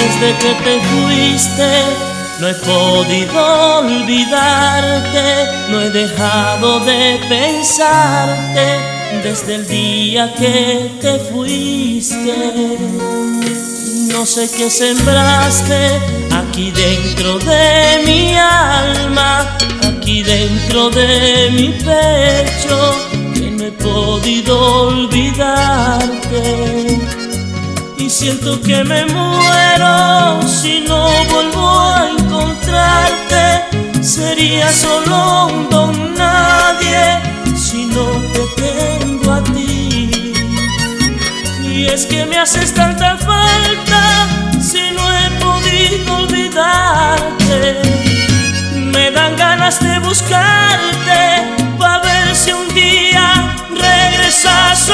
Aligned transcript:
Desde 0.00 0.28
que 0.38 0.52
te 0.64 0.80
fuiste, 0.80 1.70
no 2.40 2.48
he 2.48 2.54
podido 2.54 3.78
olvidarte, 3.80 5.26
no 5.68 5.82
he 5.82 5.90
dejado 5.90 6.80
de 6.80 7.20
pensarte 7.28 8.66
desde 9.22 9.56
el 9.56 9.66
día 9.68 10.32
que 10.38 10.90
te 11.02 11.18
fuiste. 11.18 12.34
No 14.12 14.24
sé 14.24 14.50
qué 14.56 14.70
sembraste 14.70 16.00
aquí 16.30 16.70
dentro 16.70 17.38
de 17.38 18.02
mi 18.06 18.36
alma, 18.36 19.58
aquí 19.86 20.22
dentro 20.22 20.88
de 20.88 21.50
mi 21.52 21.68
pecho, 21.68 22.96
que 23.34 23.50
no 23.50 23.64
he 23.64 23.72
podido 23.72 24.86
olvidarte. 24.86 26.40
Siento 28.10 28.60
que 28.60 28.82
me 28.82 29.06
muero 29.06 30.42
si 30.42 30.80
no 30.80 31.08
vuelvo 31.26 31.80
a 31.94 32.10
encontrarte. 32.10 34.02
Sería 34.02 34.70
solo 34.72 35.46
un 35.46 35.70
don 35.70 36.14
nadie 36.14 37.20
si 37.56 37.86
no 37.86 38.06
te 38.32 38.40
tengo 38.60 39.32
a 39.32 39.44
ti. 39.44 40.34
Y 41.62 41.86
es 41.86 42.04
que 42.04 42.26
me 42.26 42.36
haces 42.36 42.74
tanta 42.74 43.16
falta 43.16 44.26
si 44.60 44.90
no 44.90 45.02
he 45.16 45.30
podido 45.38 46.16
olvidarte. 46.16 47.80
Me 48.74 49.12
dan 49.12 49.36
ganas 49.36 49.78
de 49.78 50.00
buscarte 50.00 51.54
para 51.78 52.00
ver 52.00 52.34
si 52.34 52.50
un 52.52 52.68
día 52.74 53.54
regresas 53.70 54.89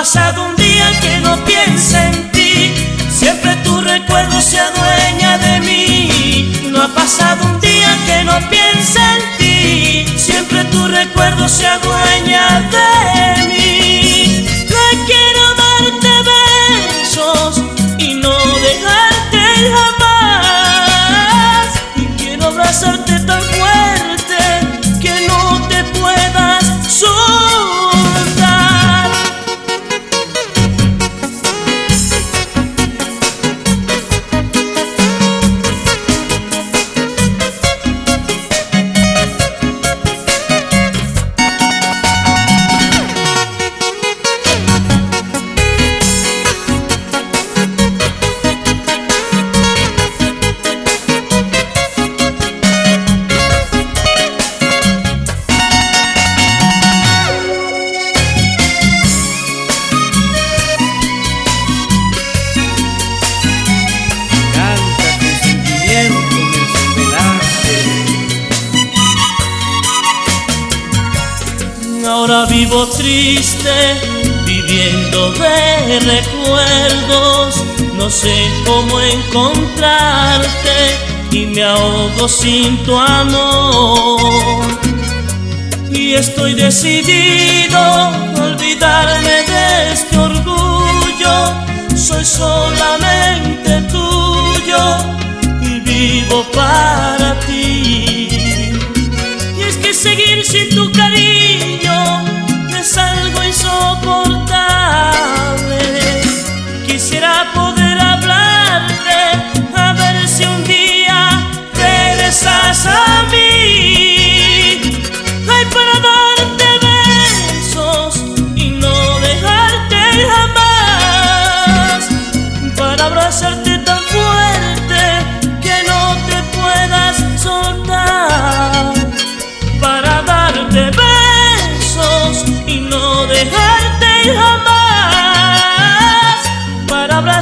pasado 0.00 0.44
un 0.44 0.54
día 0.56 1.00
que 1.00 1.20
no 1.20 1.42
piense 1.46 1.96
en 1.96 2.30
ti. 2.30 2.74
Siempre 3.08 3.56
tu 3.64 3.80
recuerdo 3.80 4.42
se 4.42 4.58
adueña 4.60 5.38
de 5.38 5.60
mí. 5.60 6.52
No 6.70 6.82
ha 6.82 6.88
pasado 6.88 7.42
un 7.46 7.58
día 7.60 7.88
que 8.04 8.22
no 8.24 8.34
piense 8.50 9.00
en 9.00 9.24
ti. 9.38 10.18
Siempre 10.18 10.64
tu 10.64 10.86
recuerdo 10.86 11.48
se 11.48 11.66
adueña 11.66 12.60
de 12.76 13.46
mí. 13.48 14.46
Ay, 14.84 14.96
quiero 15.10 15.44
darte 15.64 16.12
besos 16.30 17.62
y 17.96 18.16
no 18.16 18.36
dejarte 18.68 19.40
jamás. 19.72 20.15
Sé 78.16 78.50
cómo 78.64 78.98
encontrarte 78.98 80.78
y 81.30 81.46
me 81.46 81.62
ahogo 81.62 82.26
sin 82.28 82.82
tu 82.84 82.98
amor. 82.98 84.64
Y 85.90 86.14
estoy 86.14 86.54
decidido 86.54 87.78
a 87.78 88.32
olvidarme 88.40 89.36
de 89.52 89.92
este 89.92 90.16
orgullo. 90.18 91.34
Soy 91.94 92.24
solamente 92.24 93.82
tuyo 93.92 94.82
y 95.60 95.80
vivo 95.80 96.46
para 96.54 96.95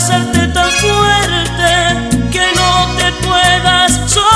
hacerte 0.05 0.47
tan 0.49 0.71
fuerte 0.71 1.71
que 2.31 2.47
no 2.57 2.89
te 2.99 3.11
puedas 3.27 3.91
soltar. 4.07 4.29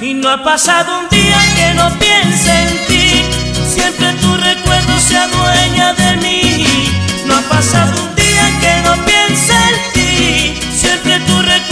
Y 0.00 0.12
no 0.12 0.28
ha 0.28 0.44
pasado 0.44 0.98
un 1.00 1.08
día 1.08 1.38
que 1.56 1.72
no 1.72 1.88
piense 1.98 2.50
en 2.50 2.86
ti, 2.88 3.24
siempre 3.74 4.12
tu 4.20 4.36
recuerdo 4.36 4.98
se 4.98 5.16
adueña 5.16 5.94
de 5.94 6.16
mí. 6.16 6.66
No 7.24 7.36
ha 7.36 7.42
pasado 7.42 8.02
un 8.02 8.14
día 8.14 8.44
que 8.60 8.82
no 8.84 9.02
piense 9.06 9.54
en 9.54 9.76
ti, 9.94 10.60
siempre 10.76 11.18
tu 11.20 11.40
recuerdo 11.40 11.71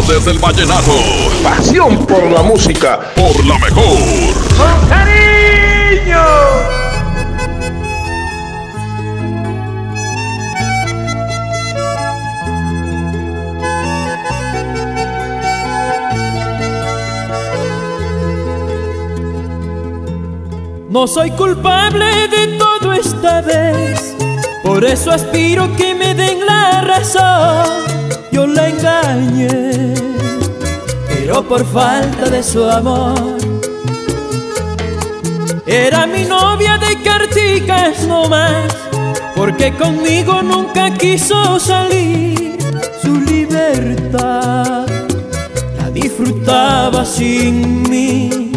tardes 0.00 0.24
del 0.24 0.38
vallenato. 0.38 0.92
Pasión 1.42 2.06
por 2.06 2.30
la 2.30 2.42
música. 2.42 3.00
Por 3.14 3.44
la 3.44 3.58
mejor. 3.58 3.98
¡Con 4.56 4.88
cariño! 4.88 6.24
No 20.88 21.06
soy 21.06 21.30
culpable 21.30 22.04
de 22.28 22.58
todo 22.58 22.92
esta 22.92 23.40
vez, 23.42 24.16
por 24.64 24.84
eso 24.84 25.12
aspiro 25.12 25.74
que 25.76 25.94
me 25.94 26.14
den 26.14 26.44
la 26.44 26.80
razón. 26.80 27.99
Yo 28.32 28.46
la 28.46 28.68
engañé, 28.68 29.94
pero 31.08 31.42
por 31.42 31.64
falta 31.64 32.28
de 32.30 32.42
su 32.42 32.64
amor. 32.64 33.38
Era 35.66 36.06
mi 36.06 36.24
novia 36.24 36.78
de 36.78 37.00
carticas 37.02 38.06
nomás, 38.06 38.72
porque 39.36 39.72
conmigo 39.76 40.42
nunca 40.42 40.92
quiso 40.94 41.58
salir. 41.58 42.56
Su 43.02 43.20
libertad 43.20 44.86
la 45.78 45.90
disfrutaba 45.90 47.04
sin 47.04 47.82
mí 47.88 48.50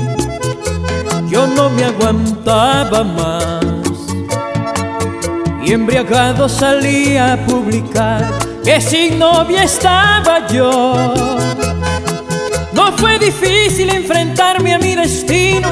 yo 1.33 1.47
no 1.47 1.67
me 1.71 1.83
aguantaba 1.83 3.03
más. 3.03 3.65
Y 5.65 5.73
embriagado 5.73 6.47
salí 6.47 7.17
a 7.17 7.43
publicar 7.47 8.42
que 8.63 8.79
sin 8.79 9.19
novia 9.19 9.63
estaba 9.63 10.47
yo. 10.47 11.13
No 12.71 12.91
fue 12.97 13.19
difícil 13.19 13.89
enfrentarme 13.89 14.73
a 14.73 14.79
mi 14.79 14.95
destino, 14.95 15.69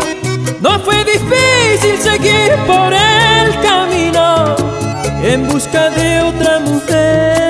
no 0.60 0.80
fue 0.80 1.04
difícil 1.06 1.98
seguir 2.00 2.56
por 2.68 2.94
el 2.94 3.60
camino 3.62 4.56
en 5.24 5.48
busca 5.48 5.90
de 5.90 6.22
otra 6.22 6.60
mujer. 6.60 7.42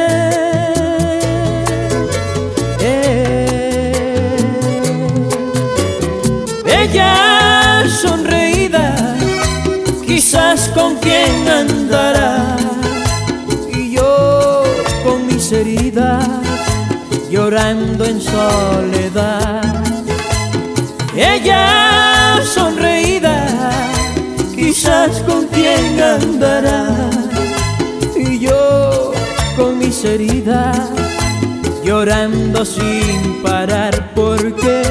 Eh. 2.80 3.92
Ella 6.66 7.84
sonreída, 7.90 8.96
quizás 10.06 10.70
con 10.70 10.96
quien 10.98 11.48
andará. 11.48 12.61
Llorando 17.52 18.06
en 18.06 18.22
soledad. 18.22 19.84
Ella 21.14 22.40
sonreída, 22.46 23.46
quizás 24.56 25.20
con 25.28 25.48
quien 25.48 26.02
andará. 26.02 26.88
Y 28.16 28.40
yo 28.40 29.12
con 29.58 29.80
mis 29.80 30.02
heridas, 30.06 30.92
llorando 31.84 32.64
sin 32.64 33.44
parar, 33.44 34.14
porque 34.16 34.84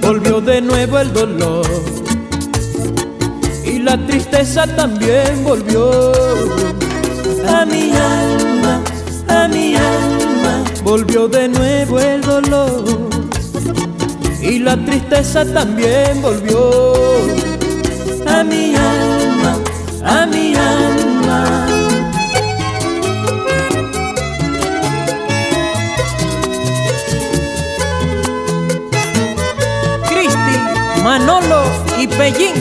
volvió 0.00 0.40
de 0.40 0.60
nuevo 0.60 1.00
el 1.00 1.12
dolor 1.12 1.66
y 3.64 3.80
la 3.80 3.96
tristeza 4.06 4.68
también 4.76 5.42
volvió 5.42 6.12
a 7.48 7.64
mi 7.66 7.90
alma, 7.90 8.49
volvió 10.90 11.28
de 11.28 11.46
nuevo 11.46 12.00
el 12.00 12.20
dolor 12.20 12.84
y 14.42 14.58
la 14.58 14.76
tristeza 14.84 15.44
también 15.44 16.20
volvió 16.20 16.72
a 18.26 18.42
mi 18.42 18.74
alma, 18.74 19.56
a 20.04 20.26
mi 20.26 20.52
alma. 20.56 21.66
Cristi, 30.08 30.56
Manolo 31.04 31.62
y 32.00 32.08
Pellín, 32.08 32.54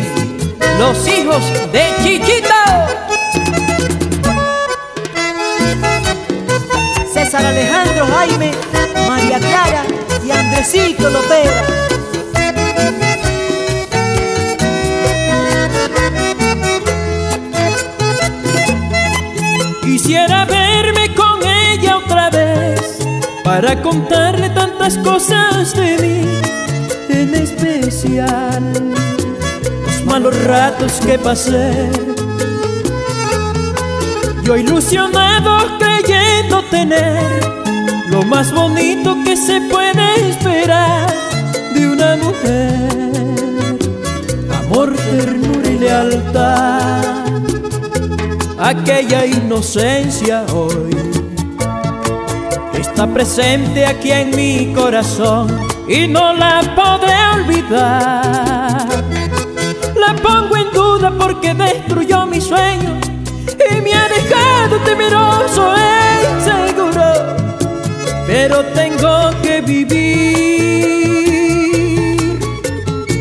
los 0.77 1.07
hijos 1.07 1.43
de 1.73 1.83
Chiquito. 2.03 2.98
César 7.29 7.45
Alejandro 7.45 8.07
Jaime, 8.07 8.51
María 9.07 9.37
Clara 9.37 9.83
y 10.25 10.31
Andresito 10.31 11.11
Lopera. 11.11 11.63
Quisiera 19.83 20.45
verme 20.45 21.13
con 21.13 21.47
ella 21.47 21.97
otra 21.97 22.31
vez 22.31 22.97
para 23.43 23.79
contarle 23.79 24.49
tantas 24.49 24.97
cosas 24.97 25.75
de 25.75 25.97
mí, 25.99 26.39
en 27.09 27.35
especial 27.35 28.73
los 29.85 30.03
malos 30.03 30.35
ratos 30.45 30.93
que 31.05 31.19
pasé. 31.19 32.08
Yo 34.49 34.57
ilusionado 34.57 35.77
creyendo 35.77 36.63
tener 36.71 37.39
lo 38.09 38.23
más 38.23 38.51
bonito 38.51 39.15
que 39.23 39.37
se 39.37 39.61
puede 39.61 40.29
esperar 40.31 41.07
de 41.75 41.87
una 41.87 42.15
mujer, 42.15 43.77
amor, 44.51 44.95
ternura 44.95 45.69
y 45.69 45.77
lealtad 45.77 47.03
aquella 48.59 49.27
inocencia 49.27 50.43
hoy 50.51 50.97
está 52.73 53.05
presente 53.05 53.85
aquí 53.85 54.11
en 54.11 54.35
mi 54.35 54.73
corazón 54.73 55.59
y 55.87 56.07
no 56.07 56.33
la 56.33 56.61
podré 56.75 57.13
olvidar. 57.35 58.87
La 59.95 60.15
pongo 60.23 60.57
en 60.57 60.71
duda 60.71 61.13
porque 61.19 61.53
destruyó 61.53 62.25
mi 62.25 62.41
sueño 62.41 62.99
y 63.05 63.08
me 63.89 63.95
ha 63.95 64.07
dejado 64.07 64.77
temeroso 64.85 65.75
e 65.75 66.27
inseguro, 66.35 67.09
pero 68.27 68.63
tengo 68.73 69.31
que 69.41 69.61
vivir 69.61 70.19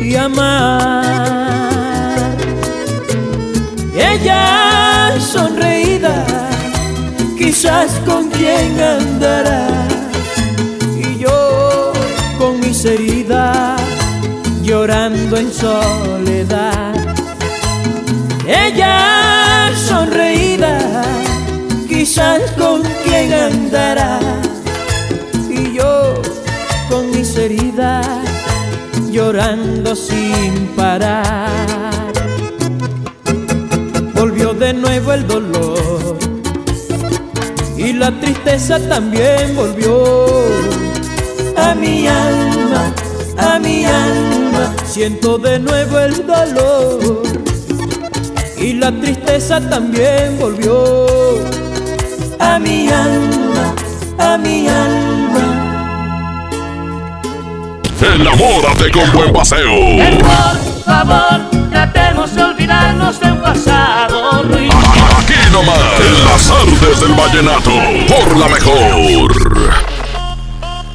y 0.01 0.15
amar. 0.15 1.39
Ella 3.95 5.13
sonreída, 5.19 6.25
quizás 7.37 7.91
con 8.05 8.29
quien 8.29 8.79
andará. 8.79 9.67
Y 10.97 11.19
yo 11.19 11.93
con 12.37 12.59
mis 12.59 12.85
heridas, 12.85 13.81
llorando 14.61 15.37
en 15.37 15.51
soledad. 15.51 16.93
Ella 18.47 19.71
quizás 21.87 22.41
con 22.57 22.81
quien 23.03 23.33
andará. 23.33 24.19
Y 25.49 25.73
yo 25.73 26.21
con 26.89 27.11
mis 27.11 27.35
heridas, 27.35 28.07
llorando 29.11 29.95
sin 29.95 30.67
parar 30.75 31.99
volvió 34.19 34.53
de 34.53 34.73
nuevo 34.73 35.13
el 35.13 35.25
dolor 35.25 36.17
y 37.77 37.93
la 37.93 38.11
tristeza 38.19 38.77
también 38.87 39.55
volvió 39.55 40.03
a 41.55 41.73
mi 41.73 42.05
alma, 42.07 42.93
a 43.37 43.59
mi 43.59 43.85
alma. 43.85 44.75
siento 44.85 45.37
de 45.37 45.57
nuevo 45.59 45.99
el 45.99 46.27
dolor 46.27 47.48
y 48.69 48.73
la 48.73 48.91
tristeza 48.91 49.59
también 49.67 50.37
volvió 50.37 51.37
a 52.39 52.59
mi 52.59 52.87
alma, 52.87 53.73
a 54.19 54.37
mi 54.37 54.67
alma. 54.67 55.89
Enamórate 57.99 58.91
con 58.91 59.11
buen 59.11 59.33
paseo. 59.33 59.73
Por 60.13 60.83
favor, 60.83 61.49
tratemos 61.71 62.35
de 62.35 62.43
olvidarnos 62.43 63.19
del 63.19 63.37
pasado 63.37 64.43
ruin. 64.43 64.71
Aquí 65.17 65.33
nomás, 65.51 65.99
en 66.05 66.25
las 66.25 66.51
artes 66.51 67.01
del 67.01 67.13
vallenato, 67.13 67.71
por 68.07 68.37
la 68.37 68.47
mejor. 68.49 69.33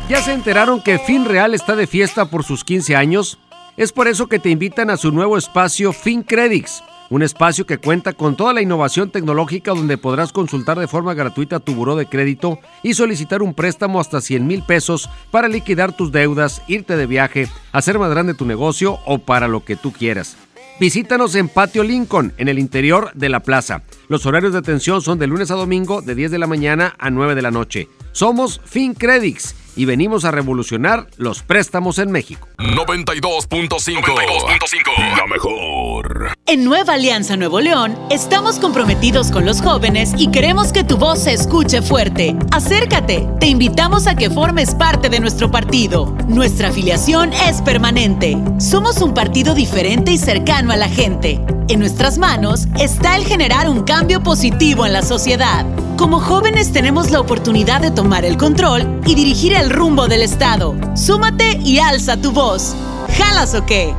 ¿Ya 0.09 0.23
se 0.23 0.33
enteraron 0.33 0.81
que 0.81 1.01
Fin 1.01 1.25
Real 1.25 1.55
está 1.55 1.75
de 1.75 1.89
fiesta 1.89 2.27
por 2.27 2.45
sus 2.45 2.63
15 2.63 2.95
años? 2.95 3.39
Es 3.77 3.91
por 3.91 4.07
eso 4.07 4.29
que 4.29 4.39
te 4.39 4.51
invitan 4.51 4.91
a 4.91 4.97
su 4.97 5.11
nuevo 5.11 5.37
espacio 5.37 5.93
FinCredits, 5.93 6.85
un 7.11 7.23
espacio 7.23 7.67
que 7.67 7.79
cuenta 7.79 8.13
con 8.13 8.37
toda 8.37 8.53
la 8.53 8.63
innovación 8.63 9.11
tecnológica 9.11 9.73
donde 9.73 9.99
podrás 9.99 10.33
consultar 10.33 10.79
de 10.79 10.89
forma 10.89 11.15
gratuita 11.15 11.61
tu 11.61 11.75
buró 11.75 11.97
de 11.97 12.07
crédito 12.07 12.59
y 12.83 12.95
solicitar 12.95 13.43
un 13.43 13.55
préstamo 13.55 14.01
hasta 14.01 14.21
100 14.21 14.47
mil 14.47 14.63
pesos 14.63 15.09
para 15.31 15.49
liquidar 15.49 15.97
tus 15.97 16.13
deudas, 16.13 16.63
irte 16.69 16.97
de 16.97 17.07
viaje, 17.07 17.49
hacer 17.73 17.99
más 17.99 18.11
grande 18.11 18.35
tu 18.35 18.47
negocio 18.47 18.99
o 19.05 19.19
para 19.19 19.49
lo 19.49 19.65
que 19.65 19.77
tú 19.77 19.93
quieras. 19.93 20.37
Visítanos 20.81 21.37
en 21.37 21.49
Patio 21.49 21.85
Lincoln, 21.85 22.33
en 22.37 22.49
el 22.49 22.59
interior 22.59 23.13
de 23.15 23.29
la 23.29 23.41
plaza. 23.41 23.83
Los 24.09 24.27
horarios 24.27 24.53
de 24.53 24.59
atención 24.59 25.03
son 25.03 25.21
de 25.21 25.29
lunes 25.29 25.53
a 25.53 25.55
domingo 25.55 26.03
de 26.03 26.17
10 26.17 26.33
de 26.33 26.39
la 26.39 26.49
mañana 26.49 26.97
a 26.99 27.11
9 27.11 27.37
de 27.37 27.43
la 27.43 27.53
noche. 27.53 27.89
Somos 28.11 28.61
FinCredits 28.65 29.55
y 29.77 29.85
venimos 29.85 30.25
a 30.25 30.31
revolucionar 30.31 31.07
los 31.17 31.43
préstamos 31.43 31.99
en 31.99 32.11
México. 32.11 32.49
92.5. 32.59 35.17
La 35.17 35.27
mejor. 35.27 36.37
En 36.47 36.65
Nueva 36.65 36.95
Alianza 36.95 37.37
Nuevo 37.37 37.61
León 37.61 37.99
estamos 38.11 38.59
comprometidos 38.59 39.31
con 39.31 39.47
los 39.47 39.63
jóvenes 39.63 40.13
y 40.17 40.31
queremos 40.31 40.73
que 40.73 40.85
tu 40.85 40.97
voz 40.97 41.21
se 41.21 41.33
escuche 41.33 41.83
fuerte. 41.83 42.37
Acércate, 42.53 43.27
te 43.41 43.47
invitamos 43.47 44.07
a 44.07 44.17
que 44.17 44.31
formes 44.31 44.75
parte 44.75 45.09
de 45.09 45.21
nuestro 45.21 45.51
partido. 45.51 46.15
Nuestra 46.29 46.69
afiliación 46.69 47.33
es 47.33 47.63
permanente. 47.63 48.37
Somos 48.59 49.01
un 49.03 49.15
partido 49.15 49.55
diferente 49.55 50.13
y 50.13 50.19
cercano 50.19 50.73
a 50.73 50.77
la 50.77 50.89
gente. 50.89 51.41
En 51.69 51.81
nuestras 51.81 52.19
manos 52.19 52.67
está 52.79 53.17
el 53.17 53.25
generar 53.25 53.71
un 53.71 53.85
cambio 53.85 54.23
positivo 54.23 54.85
en 54.85 54.93
la 54.93 55.03
sociedad. 55.03 55.65
Como 55.97 56.21
jóvenes 56.21 56.73
tenemos 56.73 57.11
la 57.11 57.21
oportunidad 57.21 57.81
de 57.81 57.91
tomar 57.91 58.25
el 58.25 58.37
control 58.37 59.01
y 59.07 59.15
dirigir 59.15 59.55
el 59.55 59.64
rumbo 59.71 60.09
del 60.09 60.23
Estado. 60.23 60.75
Súmate 60.95 61.59
y 61.63 61.79
alza 61.79 62.17
tu 62.17 62.33
voz. 62.33 62.75
¿Jalas 63.17 63.55
o 63.55 63.65
qué? 63.67 63.95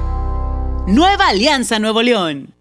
Nueva 0.88 1.30
Alianza 1.30 1.80
Nuevo 1.80 2.02
León. 2.02 2.54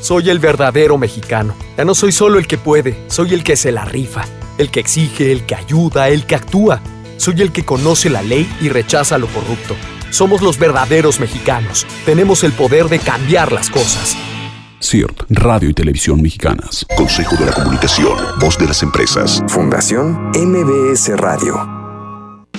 Soy 0.00 0.30
el 0.30 0.38
verdadero 0.38 0.98
mexicano. 0.98 1.54
Ya 1.76 1.84
no 1.84 1.94
soy 1.94 2.12
solo 2.12 2.38
el 2.38 2.46
que 2.46 2.58
puede, 2.58 3.04
soy 3.08 3.34
el 3.34 3.42
que 3.42 3.56
se 3.56 3.72
la 3.72 3.84
rifa, 3.84 4.24
el 4.58 4.70
que 4.70 4.80
exige, 4.80 5.32
el 5.32 5.46
que 5.46 5.54
ayuda, 5.54 6.08
el 6.08 6.26
que 6.26 6.36
actúa. 6.36 6.80
Soy 7.16 7.40
el 7.42 7.52
que 7.52 7.64
conoce 7.64 8.10
la 8.10 8.22
ley 8.22 8.48
y 8.60 8.68
rechaza 8.68 9.18
lo 9.18 9.26
corrupto. 9.28 9.74
Somos 10.10 10.42
los 10.42 10.58
verdaderos 10.58 11.18
mexicanos. 11.18 11.86
Tenemos 12.04 12.44
el 12.44 12.52
poder 12.52 12.88
de 12.88 12.98
cambiar 12.98 13.52
las 13.52 13.70
cosas. 13.70 14.16
CIRT, 14.80 15.22
Radio 15.30 15.70
y 15.70 15.74
Televisión 15.74 16.20
Mexicanas. 16.22 16.86
Consejo 16.96 17.34
de 17.36 17.46
la 17.46 17.52
Comunicación, 17.52 18.16
Voz 18.38 18.58
de 18.58 18.66
las 18.66 18.82
Empresas. 18.82 19.42
Fundación 19.48 20.30
MBS 20.34 21.16
Radio. 21.16 21.85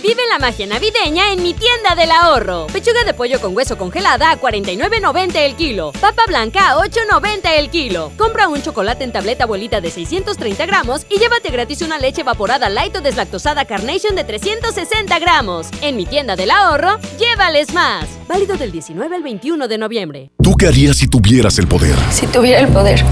Vive 0.08 0.22
la 0.32 0.40
magia 0.40 0.66
navideña 0.66 1.34
en 1.34 1.44
mi 1.44 1.54
tienda 1.54 1.94
del 1.94 2.12
ahorro. 2.12 2.68
Pechuga 2.68 3.04
de 3.04 3.14
pollo 3.14 3.42
con 3.42 3.54
hueso 3.54 3.78
congelada 3.78 4.32
a 4.32 4.40
49.90 4.40 5.36
el 5.36 5.56
kilo. 5.56 5.92
Papa 6.00 6.24
blanca 6.26 6.70
a 6.70 6.76
8.90 6.78 7.40
el 7.58 7.70
kilo. 7.70 8.14
Compra 8.18 8.48
un 8.48 8.62
chocolate 8.62 9.04
en 9.04 9.12
tableta 9.12 9.44
abuelita 9.44 9.82
de 9.82 9.92
630 9.92 10.66
gramos 10.66 11.06
y 11.10 11.20
llévate 11.20 11.50
gratis 11.50 11.82
una 11.82 12.00
leche 12.00 12.22
evaporada 12.22 12.70
light 12.70 12.96
o 12.96 13.02
deslactosada 13.02 13.66
Carnation 13.66 14.16
de 14.16 14.24
360 14.24 15.20
gramos. 15.20 15.68
En 15.82 15.98
mi 15.98 16.06
tienda 16.06 16.38
del 16.38 16.52
ahorro, 16.52 17.00
llévales 17.20 17.74
más. 17.74 18.06
Válido 18.30 18.56
del 18.56 18.72
19 18.72 19.14
al 19.14 19.24
21 19.24 19.68
de 19.68 19.78
noviembre. 19.78 20.32
¿Tú 20.42 20.56
qué 20.56 20.68
harías 20.68 20.96
si 20.96 21.10
tuvieras 21.10 21.60
el 21.60 21.68
poder? 21.68 21.98
Si 22.12 22.28
tuviera 22.28 22.62
el 22.62 22.70
poder, 22.70 23.04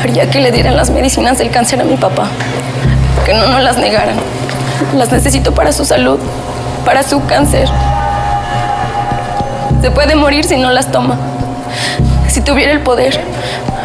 haría 0.00 0.30
que 0.30 0.38
le 0.38 0.52
dieran 0.52 0.76
las 0.76 0.90
medicinas 0.90 1.38
del 1.38 1.50
cáncer 1.50 1.80
a 1.80 1.84
mi 1.84 1.96
papá. 1.96 2.30
Que 3.24 3.34
no 3.34 3.48
nos 3.48 3.64
las 3.64 3.78
negaran. 3.78 4.45
Las 4.94 5.10
necesito 5.12 5.52
para 5.54 5.72
su 5.72 5.84
salud, 5.84 6.18
para 6.84 7.02
su 7.02 7.24
cáncer. 7.26 7.68
Se 9.80 9.90
puede 9.90 10.14
morir 10.14 10.44
si 10.44 10.56
no 10.56 10.70
las 10.70 10.90
toma. 10.90 11.16
Si 12.28 12.40
tuviera 12.40 12.72
el 12.72 12.80
poder, 12.80 13.20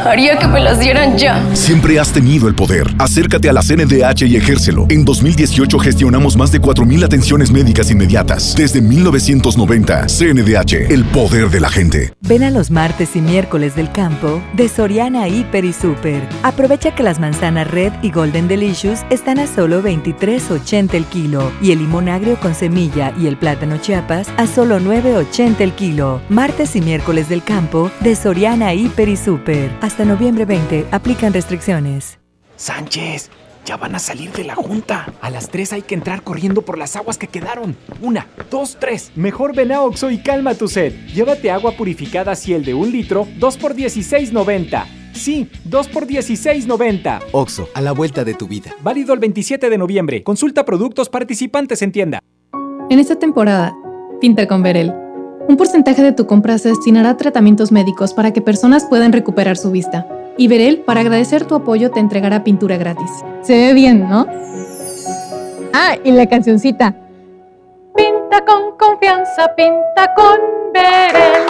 haría 0.05 0.38
que 0.38 0.48
me 0.48 0.60
las 0.60 0.79
dieran 0.79 1.17
ya. 1.17 1.43
Siempre 1.53 2.00
has 2.00 2.12
tenido 2.12 2.48
el 2.48 2.55
poder. 2.55 2.88
Acércate 2.98 3.50
a 3.50 3.53
la 3.53 3.62
CNDH 3.62 4.24
y 4.27 4.36
ejércelo. 4.36 4.86
En 4.89 5.05
2018 5.05 5.79
gestionamos 5.79 6.38
más 6.38 6.51
de 6.51 6.62
4.000 6.62 7.05
atenciones 7.05 7.51
médicas 7.51 7.91
inmediatas. 7.91 8.55
Desde 8.55 8.81
1990, 8.81 10.08
CNDH, 10.08 10.91
el 10.91 11.05
poder 11.05 11.50
de 11.50 11.60
la 11.60 11.70
gente. 11.70 12.13
Ven 12.22 12.43
a 12.43 12.51
los 12.51 12.72
martes 12.72 13.15
y 13.15 13.22
miércoles 13.22 13.75
del 13.75 13.91
campo 13.91 14.41
de 14.53 14.70
Soriana 14.70 15.27
Hiper 15.27 15.65
y 15.65 15.74
Super. 15.74 16.27
Aprovecha 16.43 16.96
que 16.96 17.03
las 17.03 17.20
manzanas 17.20 17.70
Red 17.70 17.93
y 18.01 18.12
Golden 18.12 18.48
Delicious 18.48 19.01
están 19.10 19.39
a 19.39 19.48
solo 19.48 19.81
23.80 19.84 20.93
el 20.93 21.05
kilo 21.05 21.51
y 21.62 21.72
el 21.72 21.79
limón 21.79 22.10
agrio 22.10 22.39
con 22.39 22.55
semilla 22.55 23.13
y 23.20 23.27
el 23.27 23.38
plátano 23.38 23.77
Chiapas 23.77 24.27
a 24.38 24.48
solo 24.48 24.79
9.80 24.79 25.62
el 25.62 25.74
kilo. 25.74 26.22
Martes 26.29 26.75
y 26.75 26.81
miércoles 26.81 27.29
del 27.29 27.43
campo 27.43 27.91
de 28.01 28.15
Soriana 28.15 28.74
Hiper 28.74 29.10
y 29.10 29.17
Super. 29.17 29.72
Hasta 29.91 30.05
noviembre 30.05 30.45
20 30.45 30.86
aplican 30.91 31.33
restricciones. 31.33 32.17
Sánchez, 32.55 33.29
ya 33.65 33.75
van 33.75 33.93
a 33.93 34.00
salir 34.00 34.31
de 34.31 34.45
la 34.45 34.55
junta. 34.55 35.13
A 35.19 35.29
las 35.29 35.50
3 35.50 35.74
hay 35.74 35.81
que 35.81 35.95
entrar 35.95 36.24
corriendo 36.24 36.62
por 36.62 36.77
las 36.77 36.95
aguas 36.95 37.17
que 37.17 37.27
quedaron. 37.27 37.75
Una, 38.01 38.25
dos, 38.50 38.77
tres. 38.79 39.12
Mejor 39.17 39.53
ven 39.53 39.74
a 39.74 39.81
Oxo 39.81 40.10
y 40.10 40.19
calma 40.19 40.53
tu 40.53 40.69
sed. 40.69 40.93
Llévate 41.07 41.51
agua 41.51 41.74
purificada 41.74 42.36
Ciel 42.36 42.63
de 42.63 42.74
un 42.74 42.89
litro, 42.89 43.27
2 43.38 43.57
por 43.57 43.75
16.90. 43.75 44.86
Sí, 45.12 45.50
2 45.65 45.88
por 45.89 46.07
16.90. 46.07 47.24
Oxo, 47.33 47.67
a 47.74 47.81
la 47.81 47.91
vuelta 47.91 48.24
de 48.24 48.33
tu 48.33 48.48
vida. 48.48 48.71
Válido 48.81 49.13
el 49.13 49.19
27 49.19 49.69
de 49.69 49.77
noviembre. 49.77 50.24
Consulta 50.24 50.63
productos 50.63 51.10
participantes 51.10 51.81
en 51.81 51.91
tienda. 51.91 52.19
En 52.89 52.98
esta 52.98 53.19
temporada, 53.19 53.75
pinta 54.21 54.48
con 54.48 54.63
Verel. 54.63 55.11
Un 55.48 55.57
porcentaje 55.57 56.01
de 56.01 56.12
tu 56.12 56.27
compra 56.27 56.57
se 56.57 56.69
destinará 56.69 57.12
a 57.12 57.17
tratamientos 57.17 57.71
médicos 57.71 58.13
para 58.13 58.31
que 58.31 58.41
personas 58.41 58.86
puedan 58.86 59.12
recuperar 59.12 59.57
su 59.57 59.71
vista. 59.71 60.07
Y 60.38 60.48
Verel, 60.48 60.79
para 60.79 61.01
agradecer 61.01 61.45
tu 61.45 61.55
apoyo, 61.55 61.91
te 61.91 62.00
entregará 62.00 62.43
pintura 62.43 62.77
gratis. 62.77 63.10
Se 63.41 63.53
ve 63.53 63.74
bien, 63.74 64.07
¿no? 64.07 64.27
Ah, 65.74 65.95
y 66.03 66.12
la 66.12 66.27
cancioncita. 66.27 66.95
Pinta 67.95 68.45
con 68.45 68.77
confianza, 68.77 69.53
pinta 69.55 70.13
con 70.15 70.39
Verel. 70.74 71.43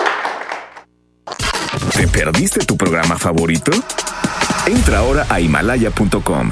¿Te 1.95 2.07
perdiste 2.07 2.65
tu 2.65 2.75
programa 2.75 3.17
favorito? 3.17 3.71
Entra 4.67 4.99
ahora 4.99 5.25
a 5.29 5.39
himalaya.com 5.39 6.51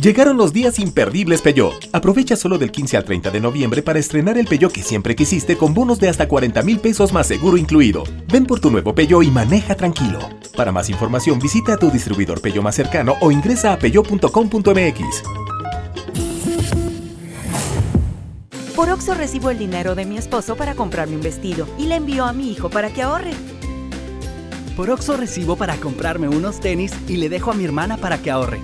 Llegaron 0.00 0.36
los 0.36 0.52
días 0.52 0.78
imperdibles 0.78 1.42
Peugeot. 1.42 1.88
Aprovecha 1.92 2.36
solo 2.36 2.58
del 2.58 2.70
15 2.70 2.96
al 2.96 3.04
30 3.04 3.30
de 3.30 3.40
noviembre 3.40 3.82
para 3.82 3.98
estrenar 3.98 4.38
el 4.38 4.46
Peugeot 4.46 4.70
que 4.70 4.82
siempre 4.82 5.16
quisiste 5.16 5.56
con 5.56 5.74
bonos 5.74 5.98
de 5.98 6.08
hasta 6.08 6.28
40 6.28 6.62
mil 6.62 6.78
pesos 6.78 7.12
más 7.12 7.26
seguro 7.26 7.56
incluido. 7.56 8.04
Ven 8.30 8.46
por 8.46 8.60
tu 8.60 8.70
nuevo 8.70 8.94
Peugeot 8.94 9.24
y 9.24 9.30
maneja 9.32 9.74
tranquilo. 9.74 10.20
Para 10.56 10.70
más 10.70 10.90
información 10.90 11.40
visita 11.40 11.74
a 11.74 11.76
tu 11.76 11.90
distribuidor 11.90 12.40
Peugeot 12.40 12.62
más 12.62 12.76
cercano 12.76 13.16
o 13.20 13.32
ingresa 13.32 13.72
a 13.72 13.78
peugeot.com.mx. 13.78 15.22
Por 18.76 18.90
Oxo 18.90 19.14
recibo 19.14 19.48
el 19.50 19.58
dinero 19.58 19.94
de 19.94 20.04
mi 20.04 20.18
esposo 20.18 20.54
para 20.54 20.74
comprarme 20.74 21.16
un 21.16 21.22
vestido 21.22 21.66
y 21.78 21.86
le 21.86 21.96
envío 21.96 22.26
a 22.26 22.32
mi 22.32 22.52
hijo 22.52 22.68
para 22.68 22.92
que 22.92 23.02
ahorre. 23.02 23.32
Por 24.76 24.90
Oxo 24.90 25.16
recibo 25.16 25.56
para 25.56 25.76
comprarme 25.76 26.28
unos 26.28 26.60
tenis 26.60 26.92
y 27.08 27.16
le 27.16 27.30
dejo 27.30 27.50
a 27.50 27.54
mi 27.54 27.64
hermana 27.64 27.96
para 27.96 28.18
que 28.18 28.30
ahorre. 28.30 28.60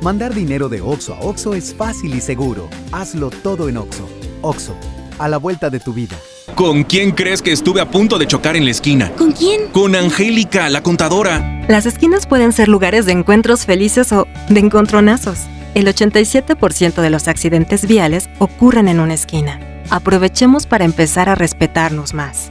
Mandar 0.00 0.34
dinero 0.34 0.70
de 0.70 0.80
Oxo 0.80 1.14
a 1.14 1.20
Oxo 1.20 1.54
es 1.54 1.74
fácil 1.74 2.14
y 2.14 2.22
seguro. 2.22 2.70
Hazlo 2.92 3.28
todo 3.28 3.68
en 3.68 3.76
Oxo. 3.76 4.08
Oxo, 4.40 4.74
a 5.18 5.28
la 5.28 5.36
vuelta 5.36 5.68
de 5.68 5.80
tu 5.80 5.92
vida. 5.92 6.16
¿Con 6.54 6.84
quién 6.84 7.10
crees 7.10 7.42
que 7.42 7.52
estuve 7.52 7.82
a 7.82 7.90
punto 7.90 8.16
de 8.16 8.26
chocar 8.26 8.56
en 8.56 8.64
la 8.64 8.70
esquina? 8.70 9.12
¿Con 9.12 9.32
quién? 9.32 9.68
Con 9.70 9.94
Angélica, 9.94 10.70
la 10.70 10.82
contadora. 10.82 11.64
Las 11.68 11.84
esquinas 11.84 12.26
pueden 12.26 12.52
ser 12.52 12.68
lugares 12.68 13.04
de 13.04 13.12
encuentros 13.12 13.66
felices 13.66 14.12
o 14.12 14.26
de 14.48 14.60
encontronazos. 14.60 15.40
El 15.74 15.86
87% 15.88 17.02
de 17.02 17.10
los 17.10 17.28
accidentes 17.28 17.86
viales 17.86 18.30
ocurren 18.38 18.88
en 18.88 19.00
una 19.00 19.12
esquina. 19.12 19.60
Aprovechemos 19.90 20.66
para 20.66 20.86
empezar 20.86 21.28
a 21.28 21.34
respetarnos 21.34 22.14
más. 22.14 22.50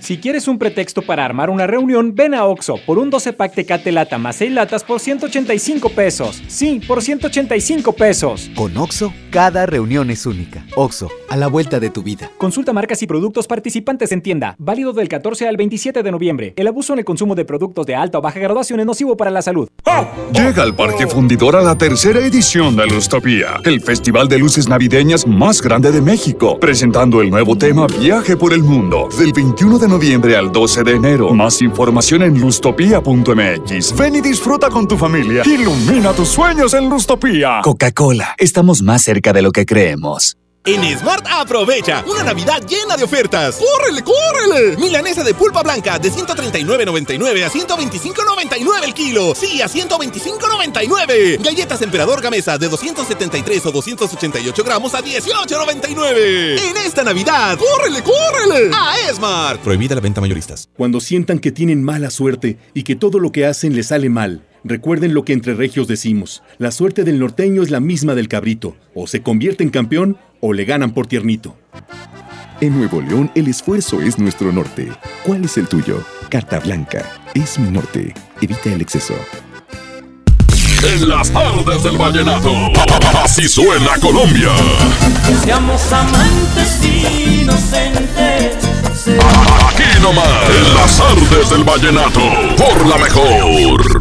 Si 0.00 0.18
quieres 0.18 0.46
un 0.48 0.58
pretexto 0.58 1.02
para 1.02 1.24
armar 1.24 1.50
una 1.50 1.66
reunión, 1.66 2.14
ven 2.14 2.32
a 2.32 2.44
Oxo 2.44 2.76
por 2.86 2.98
un 2.98 3.10
12 3.10 3.32
pack 3.32 3.54
Tecate 3.54 3.92
Lata 3.92 4.16
más 4.16 4.36
6 4.36 4.52
latas 4.52 4.84
por 4.84 5.00
185 5.00 5.90
pesos. 5.90 6.42
Sí, 6.46 6.80
por 6.86 7.02
185 7.02 7.92
pesos. 7.92 8.50
Con 8.54 8.76
Oxo, 8.76 9.12
cada 9.30 9.66
reunión 9.66 10.10
es 10.10 10.24
única. 10.24 10.64
Oxo, 10.76 11.10
a 11.28 11.36
la 11.36 11.48
vuelta 11.48 11.80
de 11.80 11.90
tu 11.90 12.02
vida. 12.02 12.30
Consulta 12.38 12.72
marcas 12.72 13.02
y 13.02 13.06
productos 13.06 13.46
participantes 13.46 14.12
en 14.12 14.22
tienda. 14.22 14.54
Válido 14.58 14.92
del 14.92 15.08
14 15.08 15.48
al 15.48 15.56
27 15.56 16.02
de 16.02 16.10
noviembre. 16.10 16.54
El 16.56 16.68
abuso 16.68 16.92
en 16.92 17.00
el 17.00 17.04
consumo 17.04 17.34
de 17.34 17.44
productos 17.44 17.84
de 17.84 17.96
alta 17.96 18.18
o 18.18 18.22
baja 18.22 18.38
graduación 18.38 18.80
es 18.80 18.86
nocivo 18.86 19.16
para 19.16 19.30
la 19.30 19.42
salud. 19.42 19.68
Llega 20.32 20.62
al 20.62 20.76
Parque 20.76 21.06
Fundidor 21.06 21.56
a 21.56 21.62
la 21.62 21.76
tercera 21.76 22.20
edición 22.20 22.76
de 22.76 22.86
Lustopía, 22.86 23.60
el 23.64 23.80
festival 23.80 24.28
de 24.28 24.38
luces 24.38 24.68
navideñas 24.68 25.26
más 25.26 25.60
grande 25.60 25.90
de 25.90 26.00
México, 26.00 26.58
presentando 26.60 27.20
el 27.20 27.30
nuevo 27.30 27.56
tema 27.56 27.86
Viaje 27.86 28.36
por 28.36 28.52
el 28.52 28.62
Mundo, 28.62 29.08
del 29.18 29.32
21 29.32 29.78
de 29.78 29.87
noviembre 29.88 30.36
al 30.36 30.52
12 30.52 30.84
de 30.84 30.92
enero. 30.92 31.34
Más 31.34 31.60
información 31.62 32.22
en 32.22 32.40
lustopia.mx. 32.40 33.96
Ven 33.96 34.16
y 34.16 34.20
disfruta 34.20 34.68
con 34.68 34.86
tu 34.86 34.96
familia. 34.96 35.42
Ilumina 35.44 36.12
tus 36.12 36.28
sueños 36.28 36.74
en 36.74 36.88
Lustopía. 36.88 37.60
Coca-Cola, 37.62 38.34
estamos 38.38 38.82
más 38.82 39.02
cerca 39.02 39.32
de 39.32 39.42
lo 39.42 39.52
que 39.52 39.66
creemos. 39.66 40.36
En 40.68 40.84
Smart 40.98 41.26
aprovecha 41.26 42.04
una 42.06 42.22
Navidad 42.22 42.62
llena 42.68 42.94
de 42.94 43.04
ofertas. 43.04 43.56
¡Córrele, 43.56 44.02
córrele! 44.04 44.76
Milanesa 44.76 45.24
de 45.24 45.32
pulpa 45.32 45.62
blanca 45.62 45.98
de 45.98 46.12
139.99 46.12 47.42
a 47.42 47.50
125.99 47.50 48.84
el 48.84 48.92
kilo. 48.92 49.34
Sí, 49.34 49.62
a 49.62 49.66
125.99. 49.66 51.42
Galletas 51.42 51.80
Emperador 51.80 52.20
Gamesa 52.20 52.58
de 52.58 52.68
273 52.68 53.64
o 53.64 53.72
288 53.72 54.62
gramos 54.62 54.92
a 54.92 55.00
18.99. 55.00 56.58
En 56.58 56.76
esta 56.84 57.02
Navidad, 57.02 57.56
¡córrele, 57.56 58.02
córrele! 58.02 58.70
A 58.74 58.94
Smart. 59.14 59.62
Prohibida 59.62 59.94
la 59.94 60.02
venta 60.02 60.20
mayoristas. 60.20 60.68
Cuando 60.76 61.00
sientan 61.00 61.38
que 61.38 61.50
tienen 61.50 61.82
mala 61.82 62.10
suerte 62.10 62.58
y 62.74 62.82
que 62.82 62.94
todo 62.94 63.20
lo 63.20 63.32
que 63.32 63.46
hacen 63.46 63.74
les 63.74 63.86
sale 63.86 64.10
mal. 64.10 64.44
Recuerden 64.64 65.14
lo 65.14 65.24
que 65.24 65.32
entre 65.32 65.54
regios 65.54 65.86
decimos. 65.86 66.42
La 66.58 66.72
suerte 66.72 67.04
del 67.04 67.18
norteño 67.18 67.62
es 67.62 67.70
la 67.70 67.80
misma 67.80 68.14
del 68.14 68.28
cabrito. 68.28 68.76
O 68.94 69.06
se 69.06 69.22
convierte 69.22 69.62
en 69.62 69.70
campeón 69.70 70.18
o 70.40 70.52
le 70.52 70.64
ganan 70.64 70.92
por 70.92 71.06
tiernito. 71.06 71.56
En 72.60 72.76
Nuevo 72.76 73.00
León 73.00 73.30
el 73.34 73.48
esfuerzo 73.48 74.02
es 74.02 74.18
nuestro 74.18 74.52
norte. 74.52 74.90
¿Cuál 75.24 75.44
es 75.44 75.56
el 75.58 75.68
tuyo? 75.68 76.02
Carta 76.28 76.58
Blanca. 76.58 77.04
Es 77.34 77.58
mi 77.58 77.70
norte. 77.70 78.14
Evita 78.40 78.72
el 78.72 78.80
exceso. 78.80 79.14
En 80.82 81.08
las 81.08 81.30
tardes 81.30 81.82
del 81.82 81.96
vallenato. 81.96 82.52
Así 83.22 83.48
suena 83.48 83.96
Colombia. 84.00 84.50
Seamos 85.44 85.92
amantes 85.92 86.84
inocentes. 86.84 88.56
Aquí 89.66 90.02
nomás. 90.02 90.26
En 90.56 90.74
las 90.74 90.96
tardes 90.96 91.50
del 91.50 91.64
vallenato. 91.64 92.20
Por 92.56 92.86
la 92.86 92.98
mejor. 92.98 93.97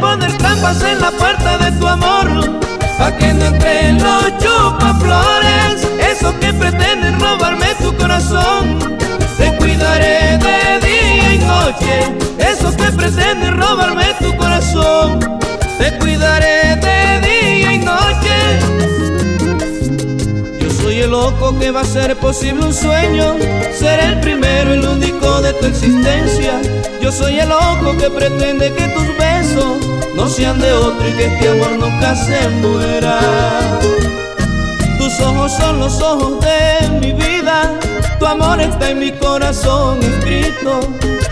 Poner 0.00 0.32
trampas 0.38 0.82
en 0.82 1.00
la 1.00 1.10
puerta 1.10 1.58
de 1.58 1.72
tu 1.72 1.86
amor. 1.86 2.60
Pa' 2.98 3.12
que 3.16 3.32
no 3.34 3.44
entren 3.46 4.02
los 4.02 4.26
chupaflores. 4.38 5.86
Eso 6.00 6.38
que 6.40 6.52
pretenden 6.52 7.20
robarme 7.20 7.74
tu 7.80 7.94
corazón. 7.96 8.78
Te 9.36 9.56
cuidaré 9.56 10.38
de 10.38 10.86
día 10.86 11.34
y 11.34 11.38
noche. 11.38 12.14
Eso 12.38 12.76
que 12.76 12.90
pretenden 12.92 13.56
robarme 13.60 14.06
tu 14.20 14.36
corazón. 14.36 15.38
El 21.00 21.10
loco 21.10 21.56
que 21.58 21.70
va 21.70 21.80
a 21.80 21.82
hacer 21.82 22.16
posible 22.16 22.64
un 22.66 22.74
sueño. 22.74 23.36
Ser 23.72 24.00
el 24.00 24.20
primero, 24.20 24.72
el 24.72 24.86
único 24.86 25.40
de 25.40 25.52
tu 25.54 25.66
existencia. 25.66 26.60
Yo 27.00 27.12
soy 27.12 27.38
el 27.38 27.48
loco 27.48 27.96
que 27.98 28.10
pretende 28.10 28.72
que 28.72 28.88
tus 28.88 29.06
besos 29.16 29.78
no 30.14 30.28
sean 30.28 30.58
de 30.58 30.72
otro 30.72 31.08
y 31.08 31.12
que 31.12 31.26
este 31.26 31.48
amor 31.50 31.72
nunca 31.78 32.14
se 32.16 32.48
muera. 32.48 33.18
Tus 34.98 35.20
ojos 35.20 35.52
son 35.52 35.78
los 35.78 36.00
ojos 36.00 36.40
de 36.40 36.88
mi 37.00 37.12
vida. 37.12 37.78
Tu 38.18 38.26
amor 38.26 38.60
está 38.60 38.90
en 38.90 38.98
mi 38.98 39.12
corazón 39.12 40.00
escrito. 40.02 40.80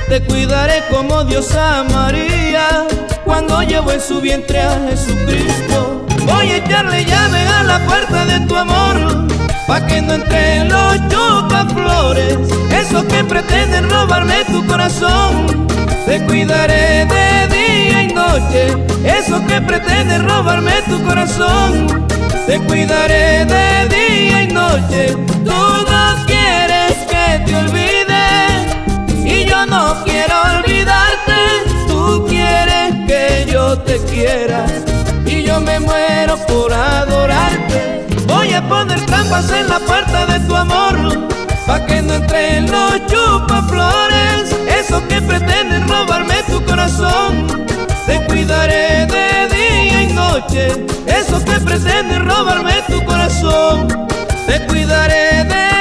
Te 0.08 0.22
cuidaré 0.22 0.84
como 0.90 1.24
Dios 1.24 1.52
a 1.54 1.84
María 1.92 2.86
cuando 3.24 3.62
llevo 3.62 3.90
en 3.90 4.00
su 4.00 4.20
vientre 4.20 4.60
a 4.60 4.78
Jesucristo. 4.88 6.06
Voy 6.24 6.50
a 6.50 6.56
echarle 6.56 7.04
llave 7.04 7.40
a 7.40 7.62
la 7.64 7.78
puerta 7.86 8.24
de 8.24 8.40
tu 8.46 8.54
amor 8.54 9.35
Pa' 9.66 9.84
que 9.84 10.00
no 10.00 10.14
entren 10.14 10.68
los 10.68 10.96
chupaflores 11.08 12.38
Esos 12.70 13.02
que 13.06 13.24
pretenden 13.24 13.90
robarme 13.90 14.44
tu 14.44 14.64
corazón. 14.64 15.66
Te 16.06 16.24
cuidaré 16.24 17.04
de 17.06 17.48
día 17.48 18.02
y 18.04 18.14
noche 18.14 18.76
Esos 19.04 19.40
que 19.42 19.60
pretenden 19.60 20.28
robarme 20.28 20.70
tu 20.88 21.02
corazón. 21.02 22.06
Te 22.46 22.60
cuidaré 22.60 23.44
de 23.44 23.88
día 23.88 24.42
y 24.44 24.46
noche 24.52 25.16
Tú 25.44 25.50
no 25.50 26.26
quieres 26.26 26.94
que 27.10 27.44
te 27.44 27.56
olvide. 27.56 29.24
Y 29.24 29.46
yo 29.46 29.66
no 29.66 29.96
quiero 30.04 30.34
olvidarte 30.58 31.34
Tú 31.88 32.24
quieres 32.28 32.94
que 33.08 33.50
yo 33.50 33.76
te 33.80 33.98
quiera. 34.04 34.64
Y 35.26 35.42
yo 35.42 35.60
me 35.60 35.80
muero 35.80 36.36
por 36.46 36.72
adorarte 36.72 37.95
poner 38.68 39.00
trampas 39.06 39.50
en 39.50 39.68
la 39.68 39.78
puerta 39.80 40.26
de 40.26 40.40
tu 40.40 40.56
amor. 40.56 41.28
Pa' 41.66 41.84
que 41.84 42.00
no 42.00 42.14
entren 42.14 42.70
los 42.70 43.04
chupaflores 43.06 44.54
Esos 44.68 45.02
que 45.02 45.20
pretenden 45.20 45.88
robarme 45.88 46.34
tu 46.48 46.64
corazón. 46.64 47.66
Te 48.06 48.24
cuidaré 48.26 49.06
de 49.06 49.48
día 49.52 50.02
y 50.04 50.12
noche 50.12 50.86
Esos 51.06 51.42
que 51.42 51.58
pretenden 51.60 52.28
robarme 52.28 52.74
tu 52.88 53.04
corazón. 53.04 53.88
Te 54.46 54.64
cuidaré 54.66 55.44
de 55.44 55.75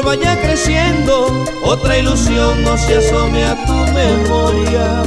vaya 0.00 0.40
creciendo, 0.40 1.26
otra 1.64 1.98
ilusión 1.98 2.64
no 2.64 2.78
se 2.78 2.96
asome 2.96 3.44
a 3.44 3.54
tu 3.66 3.74
memoria. 3.92 5.02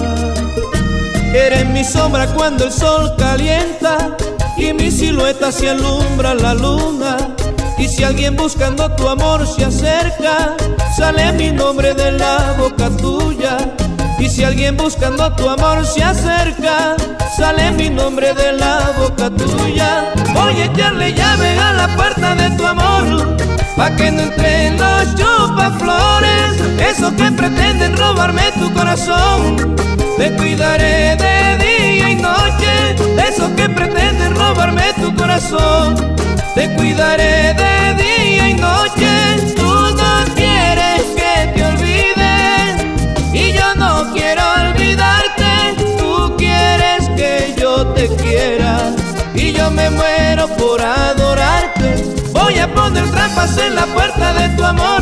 Eres 1.33 1.65
mi 1.69 1.83
sombra 1.83 2.27
cuando 2.27 2.65
el 2.65 2.71
sol 2.71 3.13
calienta 3.17 4.15
y 4.57 4.73
mi 4.73 4.91
silueta 4.91 5.51
se 5.51 5.71
alumbra 5.71 6.35
la 6.35 6.53
luna. 6.53 7.17
Y 7.77 7.87
si 7.87 8.03
alguien 8.03 8.35
buscando 8.35 8.93
tu 8.95 9.09
amor 9.09 9.47
se 9.47 9.65
acerca, 9.65 10.55
sale 10.95 11.33
mi 11.33 11.51
nombre 11.51 11.93
de 11.93 12.11
la 12.11 12.53
boca 12.57 12.89
tuya. 12.89 13.57
Y 14.19 14.25
Y 14.25 14.29
si 14.29 14.43
alguien 14.43 14.75
buscando 14.75 15.31
tu 15.35 15.47
amor 15.47 15.85
se 15.85 16.03
acerca, 16.03 16.95
sale 17.37 17.71
mi 17.73 17.91
nombre 17.91 18.33
de 18.33 18.53
la 18.53 18.91
boca 18.97 19.29
tuya. 19.29 20.13
Voy 20.33 20.61
a 20.61 20.65
echarle 20.65 21.13
llave 21.13 21.59
a 21.59 21.73
la 21.73 21.95
puerta 21.95 22.33
de 22.33 22.49
tu 22.57 22.65
amor, 22.65 23.37
pa' 23.75 23.95
que 23.95 24.11
no 24.11 24.21
entren 24.23 24.77
los 24.77 25.77
flores 25.77 26.45
esos 26.79 27.13
que 27.13 27.31
pretenden 27.31 27.95
robarme 27.97 28.51
tu 28.59 28.71
corazón. 28.73 29.75
Te 30.17 30.31
cuidaré 30.35 31.15
de 31.17 31.57
día 31.65 32.09
y 32.11 32.15
noche, 32.15 32.95
esos 33.27 33.49
que 33.51 33.69
pretenden 33.69 34.35
robarme 34.35 34.93
tu 35.01 35.13
corazón. 35.15 36.15
Te 36.53 36.73
cuidaré 36.75 37.53
de 37.53 38.03
día 38.03 38.49
y 38.49 38.53
noche, 38.53 39.53
tú 39.55 39.65
no 39.65 40.35
quieres 40.35 41.03
que 41.15 41.51
te 41.53 41.65
olvide 41.65 42.93
y 43.33 43.53
yo 43.53 43.75
no 43.75 44.11
quiero 44.13 44.41
olvidarte. 44.61 45.75
Tú 45.97 46.35
quieres 46.37 47.09
que 47.17 47.55
yo 47.57 47.87
te 47.87 48.07
quiera 48.15 48.93
y 49.33 49.51
yo 49.51 49.69
me 49.71 49.89
muero 49.89 50.47
por 50.57 50.81
adorarte. 50.81 52.14
Poner 52.73 53.09
trampas 53.11 53.57
en 53.57 53.75
la 53.75 53.85
puerta 53.85 54.33
de 54.33 54.49
tu 54.57 54.63
amor, 54.63 55.01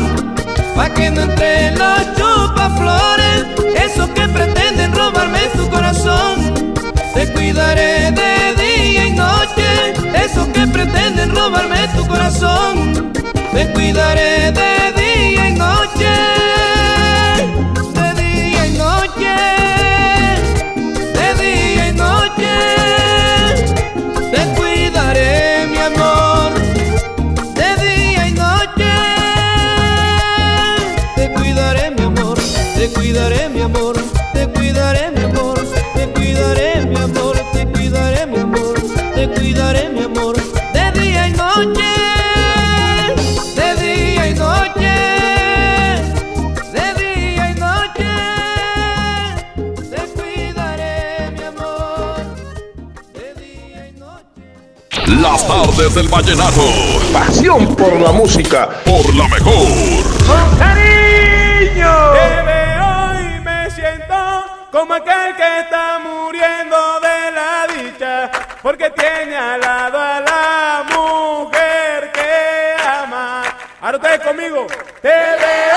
pa' 0.76 0.90
que 0.90 1.10
no 1.10 1.22
entren 1.22 1.78
los 1.78 2.78
flores 2.78 3.46
esos 3.74 4.08
que 4.10 4.28
pretenden 4.28 4.92
robarme 4.92 5.40
tu 5.56 5.68
corazón. 5.70 6.74
Te 7.14 7.32
cuidaré 7.32 8.10
de 8.12 8.54
día 8.62 9.06
y 9.06 9.12
noche, 9.12 9.94
esos 10.24 10.46
que 10.48 10.66
pretenden 10.66 11.34
robarme 11.34 11.88
tu 11.96 12.06
corazón. 12.06 13.12
Te 13.52 13.72
cuidaré 13.72 14.52
de 14.52 14.92
día 14.92 15.03
Las 55.24 55.46
tardes 55.46 55.94
del 55.94 56.06
vallenato. 56.08 56.60
Pasión 57.10 57.74
por 57.74 57.98
la 57.98 58.12
música. 58.12 58.68
Por 58.84 59.14
la 59.14 59.26
mejor. 59.26 60.04
Con 60.26 60.58
cariño 60.58 62.14
como 64.70 64.92
aquel 64.92 65.34
que 65.36 65.60
está 65.60 65.98
muriendo 66.00 66.76
de 67.00 67.30
la 67.30 67.66
dicha, 67.72 68.30
porque 68.60 68.90
tiene 68.90 69.34
al 69.34 69.60
lado 69.60 69.98
a 69.98 70.20
la 70.20 70.84
mujer 70.92 72.12
que 72.12 72.74
ama. 72.84 73.44
Ahora 73.80 73.96
ustedes 73.96 74.20
conmigo. 74.20 74.66
Te 75.00 75.08
veo 75.08 75.73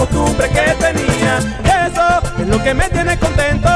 costumbre 0.00 0.48
que 0.48 0.74
tenía. 0.80 1.38
Eso 1.86 2.40
es 2.40 2.48
lo 2.48 2.62
que 2.62 2.72
me 2.72 2.88
tiene 2.88 3.18
contento, 3.18 3.68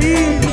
vivo 0.00 0.49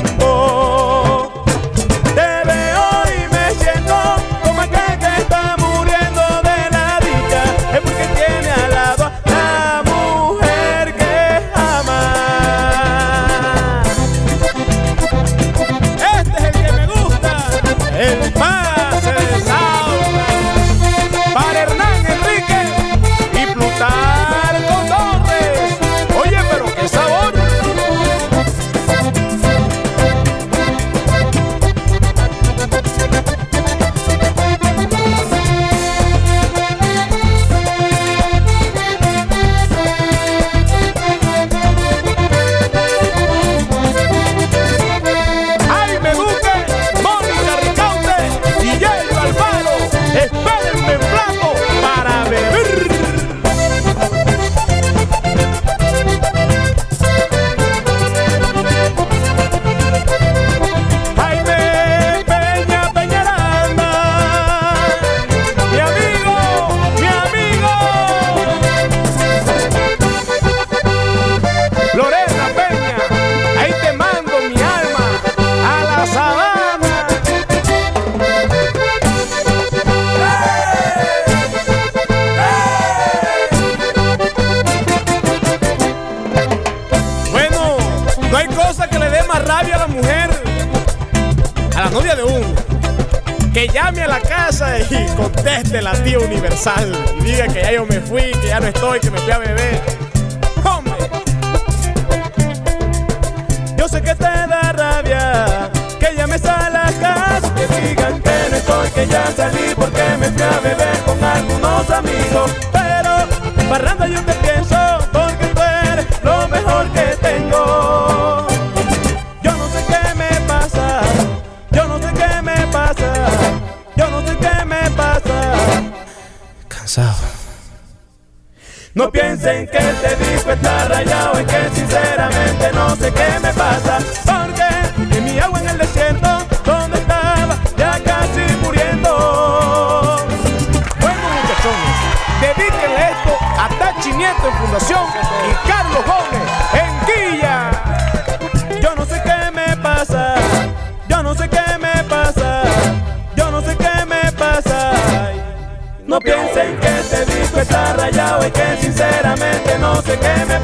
no 159.94 160.02
sé 160.02 160.18
qué 160.18 160.44
me 160.46 160.57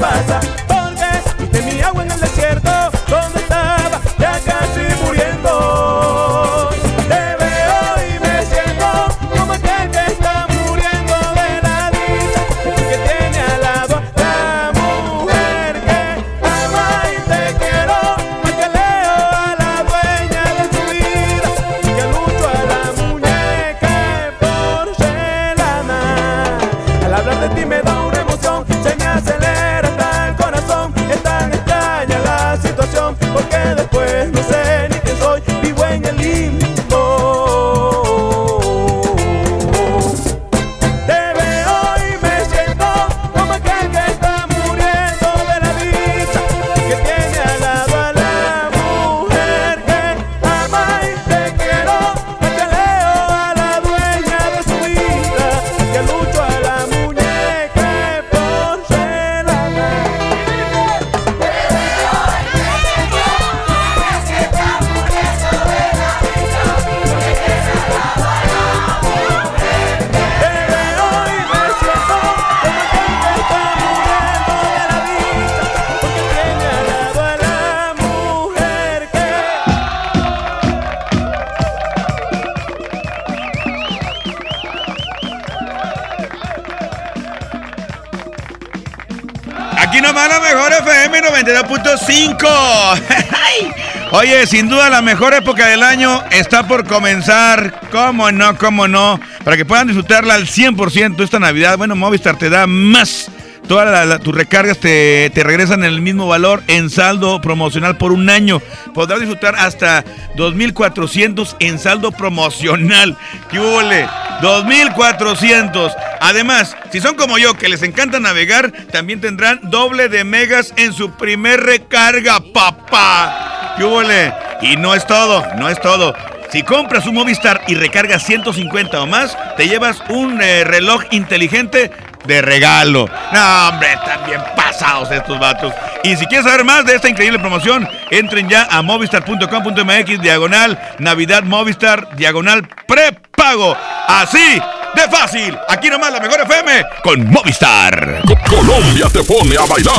92.5. 91.97 94.11
Oye, 94.11 94.45
sin 94.47 94.69
duda 94.69 94.89
la 94.89 95.01
mejor 95.01 95.33
época 95.33 95.67
del 95.67 95.83
año 95.83 96.23
está 96.31 96.65
por 96.67 96.87
comenzar. 96.87 97.81
¿Cómo 97.91 98.31
no? 98.31 98.57
¿Cómo 98.57 98.87
no? 98.87 99.19
Para 99.43 99.57
que 99.57 99.65
puedan 99.65 99.87
disfrutarla 99.87 100.35
al 100.35 100.47
100% 100.47 101.21
esta 101.23 101.39
Navidad. 101.39 101.77
Bueno, 101.77 101.95
Movistar 101.95 102.37
te 102.37 102.49
da 102.49 102.67
más. 102.67 103.29
Todas 103.67 104.19
tus 104.21 104.35
recargas 104.35 104.77
te, 104.77 105.31
te 105.33 105.43
regresan 105.43 105.83
en 105.83 105.93
el 105.93 106.01
mismo 106.01 106.27
valor 106.27 106.61
en 106.67 106.89
saldo 106.89 107.41
promocional 107.41 107.97
por 107.97 108.11
un 108.11 108.29
año. 108.29 108.61
Podrás 108.93 109.19
disfrutar 109.19 109.55
hasta 109.55 110.03
2.400 110.35 111.55
en 111.59 111.79
saldo 111.79 112.11
promocional. 112.11 113.17
¡Qué 113.49 113.59
huele! 113.59 114.07
2.400. 114.41 115.95
Además, 116.19 116.75
si 116.91 117.01
son 117.01 117.15
como 117.15 117.37
yo 117.37 117.55
que 117.55 117.69
les 117.69 117.81
encanta 117.81 118.19
navegar, 118.19 118.71
también 118.91 119.21
tendrán 119.21 119.59
doble 119.63 120.09
de 120.09 120.23
megas 120.23 120.73
en 120.77 120.93
su 120.93 121.11
primer 121.11 121.61
recarga, 121.61 122.39
papá. 122.53 123.73
¡Qué 123.77 123.83
huele! 123.83 124.33
Y 124.61 124.77
no 124.77 124.93
es 124.93 125.05
todo, 125.07 125.43
no 125.57 125.69
es 125.69 125.79
todo. 125.81 126.13
Si 126.51 126.63
compras 126.63 127.05
un 127.05 127.15
Movistar 127.15 127.61
y 127.67 127.75
recargas 127.75 128.23
150 128.23 129.01
o 129.01 129.07
más, 129.07 129.37
te 129.57 129.67
llevas 129.67 130.01
un 130.09 130.41
eh, 130.41 130.63
reloj 130.63 131.03
inteligente 131.11 131.91
de 132.27 132.41
regalo. 132.41 133.09
No, 133.31 133.69
hombre, 133.69 133.93
están 133.93 134.25
bien 134.25 134.41
pasados 134.55 135.11
estos 135.11 135.39
vatos. 135.39 135.73
Y 136.03 136.15
si 136.15 136.25
quieres 136.25 136.45
saber 136.45 136.63
más 136.63 136.85
de 136.85 136.95
esta 136.95 137.09
increíble 137.09 137.39
promoción, 137.39 137.87
entren 138.11 138.49
ya 138.49 138.67
a 138.69 138.81
movistar.com.mx, 138.81 140.21
diagonal 140.21 140.79
Navidad 140.99 141.43
Movistar, 141.43 142.15
diagonal 142.15 142.67
prepago. 142.87 143.75
Así 144.07 144.61
de 144.95 145.09
fácil. 145.09 145.57
Aquí 145.67 145.89
nomás 145.89 146.11
la 146.13 146.19
mejor 146.19 146.41
FM 146.41 146.85
con 147.03 147.29
Movistar. 147.29 148.21
Colombia 148.47 149.07
te 149.11 149.23
pone 149.23 149.55
a 149.57 149.65
bailar. 149.65 149.93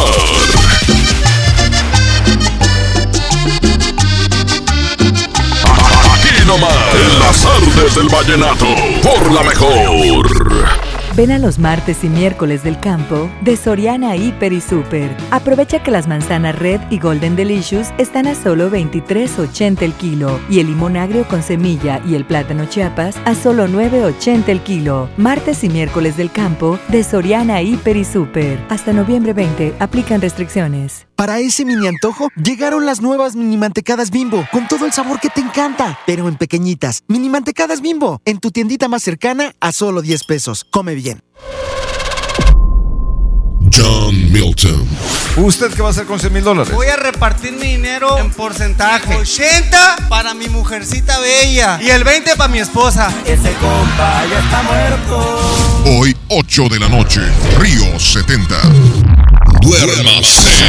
Aquí 6.14 6.46
nomás, 6.46 6.94
en 6.94 7.18
las 7.18 7.44
artes 7.44 7.94
del 7.94 8.08
vallenato, 8.08 8.66
por 9.02 9.32
la 9.32 9.42
mejor. 9.42 10.85
Ven 11.16 11.30
a 11.30 11.38
los 11.38 11.58
martes 11.58 12.04
y 12.04 12.10
miércoles 12.10 12.62
del 12.62 12.78
campo 12.78 13.30
de 13.40 13.56
Soriana 13.56 14.14
Hiper 14.16 14.52
y 14.52 14.60
Super. 14.60 15.16
Aprovecha 15.30 15.82
que 15.82 15.90
las 15.90 16.06
manzanas 16.06 16.58
Red 16.58 16.82
y 16.90 16.98
Golden 16.98 17.36
Delicious 17.36 17.88
están 17.96 18.26
a 18.26 18.34
solo 18.34 18.70
23.80 18.70 19.80
el 19.80 19.94
kilo 19.94 20.38
y 20.50 20.60
el 20.60 20.66
limón 20.66 20.98
agrio 20.98 21.26
con 21.26 21.42
semilla 21.42 22.02
y 22.06 22.16
el 22.16 22.26
plátano 22.26 22.66
Chiapas 22.66 23.16
a 23.24 23.34
solo 23.34 23.66
9.80 23.66 24.48
el 24.48 24.60
kilo. 24.60 25.08
Martes 25.16 25.64
y 25.64 25.70
miércoles 25.70 26.18
del 26.18 26.30
campo 26.30 26.78
de 26.88 27.02
Soriana 27.02 27.62
Hiper 27.62 27.96
y 27.96 28.04
Super. 28.04 28.62
Hasta 28.68 28.92
noviembre 28.92 29.32
20 29.32 29.76
aplican 29.78 30.20
restricciones. 30.20 31.06
Para 31.16 31.38
ese 31.38 31.64
mini 31.64 31.88
antojo, 31.88 32.28
llegaron 32.36 32.84
las 32.84 33.00
nuevas 33.00 33.36
mini 33.36 33.56
mantecadas 33.56 34.10
bimbo, 34.10 34.46
con 34.52 34.68
todo 34.68 34.84
el 34.84 34.92
sabor 34.92 35.18
que 35.18 35.30
te 35.30 35.40
encanta, 35.40 35.98
pero 36.06 36.28
en 36.28 36.36
pequeñitas. 36.36 37.04
Mini 37.08 37.30
mantecadas 37.30 37.80
bimbo, 37.80 38.20
en 38.26 38.38
tu 38.38 38.50
tiendita 38.50 38.86
más 38.88 39.02
cercana 39.02 39.54
a 39.58 39.72
solo 39.72 40.02
10 40.02 40.24
pesos. 40.24 40.66
Come 40.70 40.94
bien. 40.94 41.05
John 43.72 44.32
Milton. 44.32 44.86
¿Usted 45.36 45.72
qué 45.74 45.82
va 45.82 45.88
a 45.88 45.90
hacer 45.90 46.06
con 46.06 46.18
100 46.18 46.32
mil 46.32 46.44
dólares? 46.44 46.72
Voy 46.72 46.86
a 46.86 46.96
repartir 46.96 47.52
mi 47.52 47.72
dinero 47.72 48.18
en 48.18 48.30
porcentaje. 48.30 49.16
80 49.16 49.96
para 50.08 50.32
mi 50.32 50.48
mujercita 50.48 51.18
bella 51.18 51.78
y 51.82 51.90
el 51.90 52.04
20 52.04 52.36
para 52.36 52.48
mi 52.48 52.58
esposa. 52.58 53.12
Ese 53.26 53.52
compa 53.54 54.24
ya 54.30 54.38
está 54.38 54.62
muerto. 54.62 55.98
Hoy, 55.98 56.16
8 56.28 56.68
de 56.70 56.78
la 56.80 56.88
noche, 56.88 57.20
Río 57.58 57.98
70. 57.98 58.56
Duérmase. 59.60 60.64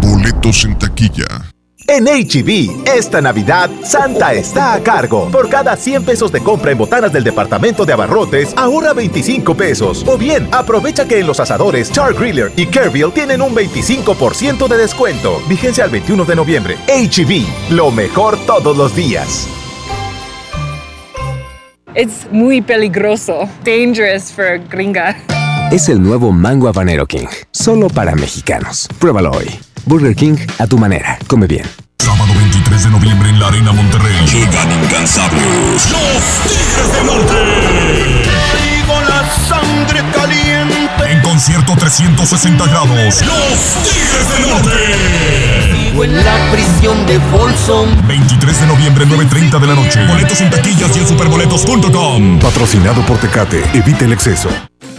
Boletos 0.00 0.64
en 0.64 0.78
taquilla. 0.78 1.55
En 1.88 2.06
HB, 2.06 2.88
esta 2.96 3.20
Navidad, 3.20 3.70
Santa 3.84 4.32
está 4.32 4.74
a 4.74 4.82
cargo. 4.82 5.30
Por 5.30 5.48
cada 5.48 5.76
100 5.76 6.04
pesos 6.04 6.32
de 6.32 6.40
compra 6.40 6.72
en 6.72 6.78
botanas 6.78 7.12
del 7.12 7.22
departamento 7.22 7.84
de 7.84 7.92
abarrotes, 7.92 8.52
ahorra 8.56 8.92
25 8.92 9.56
pesos. 9.56 10.04
O 10.08 10.18
bien, 10.18 10.48
aprovecha 10.50 11.06
que 11.06 11.20
en 11.20 11.28
los 11.28 11.38
asadores 11.38 11.92
Char 11.92 12.14
Griller 12.14 12.50
y 12.56 12.66
Kerville 12.66 13.12
tienen 13.12 13.40
un 13.40 13.54
25% 13.54 14.66
de 14.66 14.76
descuento. 14.76 15.40
Vigencia 15.48 15.84
al 15.84 15.90
21 15.90 16.24
de 16.24 16.34
noviembre. 16.34 16.76
HB, 16.88 17.72
lo 17.74 17.92
mejor 17.92 18.36
todos 18.46 18.76
los 18.76 18.94
días. 18.96 19.46
Es 21.94 22.26
muy 22.32 22.62
peligroso. 22.62 23.48
Dangerous 23.64 24.32
for 24.32 24.58
gringa. 24.68 25.16
Es 25.70 25.88
el 25.88 26.02
nuevo 26.02 26.32
Mango 26.32 26.68
Habanero 26.68 27.06
King, 27.06 27.26
solo 27.52 27.88
para 27.88 28.16
mexicanos. 28.16 28.88
Pruébalo 28.98 29.30
hoy. 29.30 29.46
Burger 29.86 30.14
King 30.16 30.36
a 30.58 30.66
tu 30.66 30.76
manera. 30.78 31.16
Come 31.28 31.46
bien. 31.46 31.64
Sábado 31.98 32.32
23 32.34 32.84
de 32.84 32.90
noviembre 32.90 33.30
en 33.30 33.38
la 33.38 33.46
Arena 33.48 33.72
Monterrey. 33.72 34.14
Llegan 34.26 34.72
incansables. 34.82 35.90
Los 35.90 36.22
Tigres 36.42 36.92
del 36.92 37.06
Norte. 37.06 37.34
Con 38.86 39.08
la 39.08 39.24
sangre 39.48 40.02
caliente. 40.12 41.12
En 41.12 41.20
concierto 41.22 41.74
360 41.78 42.66
grados. 42.66 43.22
Los 43.22 43.58
Tigres 43.84 44.32
del 44.32 44.50
Norte. 44.50 45.70
Vivo 45.72 46.04
en 46.04 46.24
la 46.24 46.50
prisión 46.50 47.06
de 47.06 47.20
Folsom. 47.30 47.88
23 48.08 48.60
de 48.60 48.66
noviembre, 48.66 49.06
9.30 49.06 49.60
de 49.60 49.66
la 49.68 49.74
noche. 49.74 50.04
Boletos 50.06 50.40
en 50.40 50.50
taquillas 50.50 50.96
y 50.96 50.98
en 50.98 51.06
superboletos.com. 51.06 52.40
Patrocinado 52.40 53.06
por 53.06 53.18
Tecate. 53.18 53.62
Evite 53.72 54.04
el 54.04 54.12
exceso. 54.12 54.48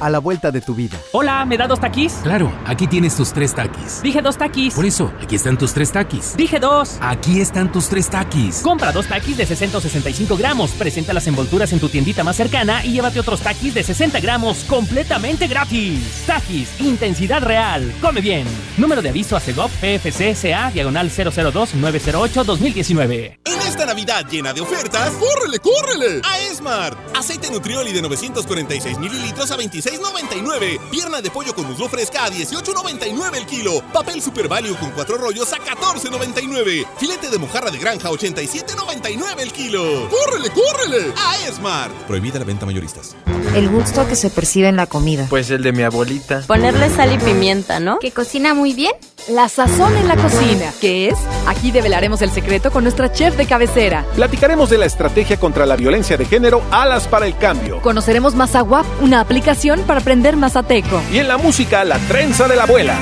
a 0.00 0.10
la 0.10 0.18
vuelta 0.18 0.50
de 0.50 0.60
tu 0.60 0.74
vida. 0.74 0.98
Hola, 1.12 1.44
¿me 1.44 1.56
da 1.56 1.66
dos 1.66 1.80
taquis? 1.80 2.14
Claro, 2.22 2.52
aquí 2.66 2.86
tienes 2.86 3.16
tus 3.16 3.32
tres 3.32 3.54
taquis. 3.54 4.02
Dije 4.02 4.22
dos 4.22 4.36
taquis. 4.36 4.74
Por 4.74 4.84
eso, 4.86 5.12
aquí 5.22 5.36
están 5.36 5.58
tus 5.58 5.72
tres 5.72 5.92
taquis. 5.92 6.36
Dije 6.36 6.58
dos. 6.58 6.98
Aquí 7.00 7.40
están 7.40 7.70
tus 7.72 7.88
tres 7.88 8.08
taquis. 8.08 8.60
Compra 8.62 8.92
dos 8.92 9.06
taquis 9.06 9.36
de 9.36 9.46
665 9.46 10.36
gramos, 10.36 10.70
presenta 10.72 11.12
las 11.12 11.26
envolturas 11.26 11.72
en 11.72 11.80
tu 11.80 11.88
tiendita 11.88 12.24
más 12.24 12.36
cercana 12.36 12.84
y 12.84 12.92
llévate 12.92 13.20
otros 13.20 13.40
taquis 13.40 13.74
de 13.74 13.82
60 13.82 14.20
gramos 14.20 14.64
completamente 14.64 15.46
gratis. 15.46 16.24
Taquis, 16.26 16.80
intensidad 16.80 17.42
real. 17.42 17.92
Come 18.00 18.20
bien. 18.20 18.46
Número 18.76 19.02
de 19.02 19.08
aviso 19.10 19.36
a 19.36 19.40
Segov 19.40 19.70
PFC 19.80 20.34
CA 20.40 20.70
diagonal 20.70 21.10
002 21.10 21.74
908 21.74 22.44
2019. 22.44 23.40
En 23.44 23.60
esta 23.66 23.86
Navidad 23.86 24.26
llena 24.30 24.52
de 24.52 24.60
ofertas, 24.60 25.12
¡córrele, 25.12 25.58
córrele! 25.58 26.20
A 26.24 26.38
Esmart. 26.40 26.98
Aceite 27.16 27.50
Nutrioli 27.50 27.92
de 27.92 28.02
946 28.02 28.98
mililitros 28.98 29.50
a 29.50 29.56
26.99. 29.88 30.78
Pierna 30.90 31.20
de 31.20 31.30
pollo 31.30 31.54
con 31.54 31.66
muslo 31.66 31.88
fresca 31.88 32.24
a 32.24 32.30
18.99 32.30 33.36
el 33.36 33.46
kilo. 33.46 33.82
Papel 33.92 34.20
Super 34.20 34.48
Value 34.48 34.76
con 34.76 34.90
cuatro 34.90 35.16
rollos 35.16 35.52
a 35.52 35.56
14.99. 35.56 36.86
Filete 36.98 37.30
de 37.30 37.38
mojarra 37.38 37.70
de 37.70 37.78
granja 37.78 38.08
a 38.08 38.12
87.99 38.12 39.40
el 39.40 39.52
kilo. 39.52 40.08
¡Córrele, 40.08 40.50
córrele! 40.50 41.12
A 41.16 41.48
Esmart. 41.48 41.92
Prohibida 42.06 42.38
la 42.38 42.44
venta 42.44 42.66
mayoristas. 42.66 43.16
El 43.54 43.68
gusto 43.68 44.06
que 44.06 44.16
se 44.16 44.30
percibe 44.30 44.68
en 44.68 44.76
la 44.76 44.86
comida. 44.86 45.26
Pues 45.30 45.50
el 45.50 45.62
de 45.62 45.72
mi 45.72 45.82
abuelita. 45.82 46.42
Ponerle 46.46 46.90
sal 46.90 47.12
y 47.12 47.18
pimienta, 47.18 47.80
¿no? 47.80 47.98
Que 47.98 48.10
cocina 48.10 48.54
muy 48.54 48.74
bien. 48.74 48.92
La 49.28 49.48
sazón 49.48 49.94
en 49.96 50.08
la 50.08 50.16
cocina. 50.16 50.72
¿Qué 50.80 51.08
es? 51.08 51.18
Aquí 51.46 51.70
develaremos 51.70 52.22
el 52.22 52.30
secreto 52.30 52.70
con 52.70 52.82
nuestra 52.82 53.12
chef 53.12 53.36
de 53.36 53.46
cabecera. 53.46 54.04
Platicaremos 54.14 54.70
de 54.70 54.78
la 54.78 54.86
estrategia 54.86 55.38
contra 55.38 55.66
la 55.66 55.76
violencia 55.76 56.16
de 56.16 56.24
género 56.24 56.62
Alas 56.70 57.06
para 57.08 57.26
el 57.26 57.36
Cambio. 57.36 57.80
Conoceremos 57.82 58.34
Mazawap, 58.34 58.86
una 59.02 59.20
aplicación 59.20 59.77
para 59.82 60.00
aprender 60.00 60.36
mazateco. 60.36 61.00
Y 61.12 61.18
en 61.18 61.28
la 61.28 61.38
música, 61.38 61.84
la 61.84 61.98
trenza 61.98 62.48
de 62.48 62.56
la 62.56 62.64
abuela. 62.64 62.98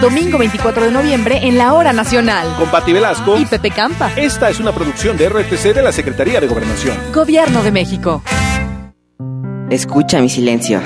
Domingo 0.00 0.36
24 0.36 0.84
de 0.84 0.90
noviembre 0.90 1.40
en 1.42 1.56
la 1.56 1.72
Hora 1.72 1.92
Nacional. 1.92 2.54
Con 2.58 2.70
Pati 2.70 2.92
Velasco 2.92 3.38
y 3.38 3.46
Pepe 3.46 3.70
Campa. 3.70 4.12
Esta 4.14 4.50
es 4.50 4.60
una 4.60 4.72
producción 4.72 5.16
de 5.16 5.28
RTC 5.28 5.74
de 5.74 5.82
la 5.82 5.90
Secretaría 5.90 6.38
de 6.38 6.46
Gobernación. 6.46 6.96
Gobierno 7.14 7.62
de 7.62 7.72
México. 7.72 8.22
Escucha 9.70 10.20
mi 10.20 10.28
silencio. 10.28 10.80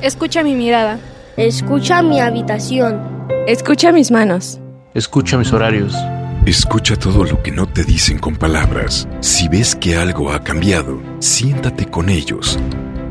Escucha 0.00 0.42
mi 0.44 0.54
mirada. 0.54 0.98
Escucha 1.36 2.02
mi 2.02 2.20
habitación. 2.20 3.26
Escucha 3.46 3.90
mis 3.90 4.10
manos. 4.10 4.60
Escucha 4.94 5.36
mis 5.36 5.52
horarios. 5.52 5.94
Escucha 6.46 6.96
todo 6.96 7.24
lo 7.24 7.42
que 7.42 7.50
no 7.50 7.66
te 7.66 7.84
dicen 7.84 8.18
con 8.18 8.36
palabras. 8.36 9.06
Si 9.20 9.48
ves 9.48 9.74
que 9.76 9.96
algo 9.96 10.32
ha 10.32 10.42
cambiado, 10.42 11.02
siéntate 11.18 11.86
con 11.86 12.08
ellos. 12.08 12.58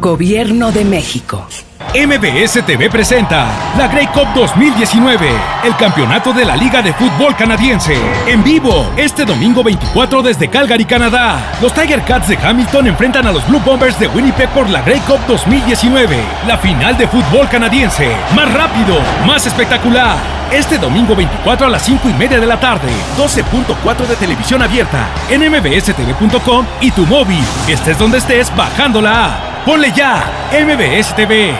Gobierno 0.00 0.72
de 0.72 0.84
México. 0.84 1.46
MBS 1.94 2.64
TV 2.66 2.90
presenta 2.90 3.46
la 3.78 3.88
Grey 3.88 4.06
Cup 4.08 4.28
2019, 4.34 5.28
el 5.64 5.74
campeonato 5.76 6.34
de 6.34 6.44
la 6.44 6.54
Liga 6.54 6.82
de 6.82 6.92
Fútbol 6.92 7.34
Canadiense. 7.34 7.96
En 8.26 8.44
vivo, 8.44 8.92
este 8.98 9.24
domingo 9.24 9.64
24 9.64 10.22
desde 10.22 10.48
Calgary, 10.48 10.84
Canadá. 10.84 11.52
Los 11.62 11.72
Tiger 11.72 12.02
Cats 12.02 12.28
de 12.28 12.36
Hamilton 12.36 12.88
enfrentan 12.88 13.26
a 13.26 13.32
los 13.32 13.48
Blue 13.48 13.62
Bombers 13.64 13.98
de 13.98 14.08
Winnipeg 14.08 14.50
por 14.50 14.68
la 14.68 14.82
Grey 14.82 15.00
Cup 15.00 15.20
2019, 15.26 16.18
la 16.46 16.58
final 16.58 16.98
de 16.98 17.08
fútbol 17.08 17.48
canadiense. 17.48 18.10
Más 18.34 18.52
rápido, 18.52 18.98
más 19.26 19.46
espectacular. 19.46 20.18
Este 20.52 20.76
domingo 20.76 21.16
24 21.16 21.66
a 21.66 21.70
las 21.70 21.82
5 21.82 22.10
y 22.10 22.12
media 22.12 22.38
de 22.38 22.46
la 22.46 22.60
tarde, 22.60 22.88
12.4 23.16 24.06
de 24.06 24.16
televisión 24.16 24.60
abierta, 24.60 25.08
en 25.30 25.50
mbstv.com 25.50 26.66
y 26.82 26.90
tu 26.90 27.06
móvil. 27.06 27.42
Estés 27.66 27.98
donde 27.98 28.18
estés, 28.18 28.54
bajando 28.54 29.00
la 29.00 29.24
app. 29.24 29.55
Ponle 29.66 29.92
ya, 29.96 30.48
MBS 30.52 31.16
TV. 31.16 31.50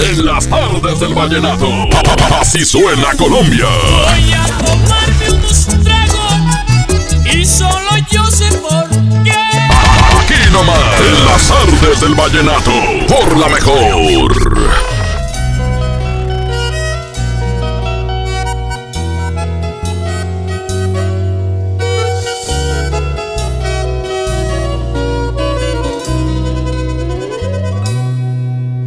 En 0.00 0.24
las 0.24 0.48
tardes 0.48 1.00
del 1.00 1.12
vallenato. 1.12 1.68
Así 2.40 2.64
suena 2.64 3.14
Colombia. 3.18 3.66
Voy 3.66 4.32
a 4.32 4.46
tomarme 4.64 5.30
un 5.30 5.84
trago 5.84 7.30
y 7.30 7.44
solo 7.44 7.90
yo 8.10 8.24
sé 8.24 8.50
por 8.52 8.88
qué. 9.22 9.32
Aquí 9.32 10.50
nomás, 10.50 10.78
en 10.98 11.26
las 11.26 11.46
tardes 11.46 12.00
del 12.00 12.14
vallenato. 12.14 12.72
Por 13.06 13.36
la 13.36 13.48
mejor. 13.50 14.89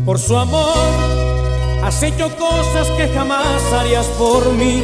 Por 0.05 0.19
su 0.19 0.37
amor 0.37 0.75
has 1.81 2.03
hecho 2.03 2.29
cosas 2.37 2.89
que 2.97 3.07
jamás 3.07 3.61
harías 3.71 4.05
por 4.17 4.51
mí, 4.51 4.83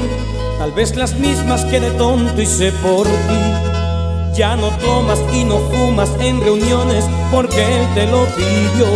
tal 0.57 0.71
vez 0.71 0.95
las 0.95 1.13
mismas 1.15 1.65
que 1.65 1.81
de 1.81 1.91
tonto 1.91 2.41
hice 2.41 2.71
por 2.71 3.05
ti. 3.05 4.37
Ya 4.37 4.55
no 4.55 4.69
tomas 4.77 5.19
y 5.33 5.43
no 5.43 5.57
fumas 5.57 6.09
en 6.21 6.39
reuniones 6.39 7.03
porque 7.31 7.79
él 7.79 7.87
te 7.95 8.05
lo 8.07 8.25
pidió. 8.27 8.87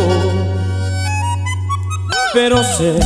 Pero 2.34 2.64
sé 2.64 2.98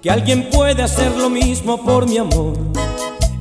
que 0.00 0.10
alguien 0.10 0.48
puede 0.48 0.82
hacer 0.82 1.14
lo 1.18 1.28
mismo 1.28 1.84
por 1.84 2.08
mi 2.08 2.16
amor. 2.16 2.54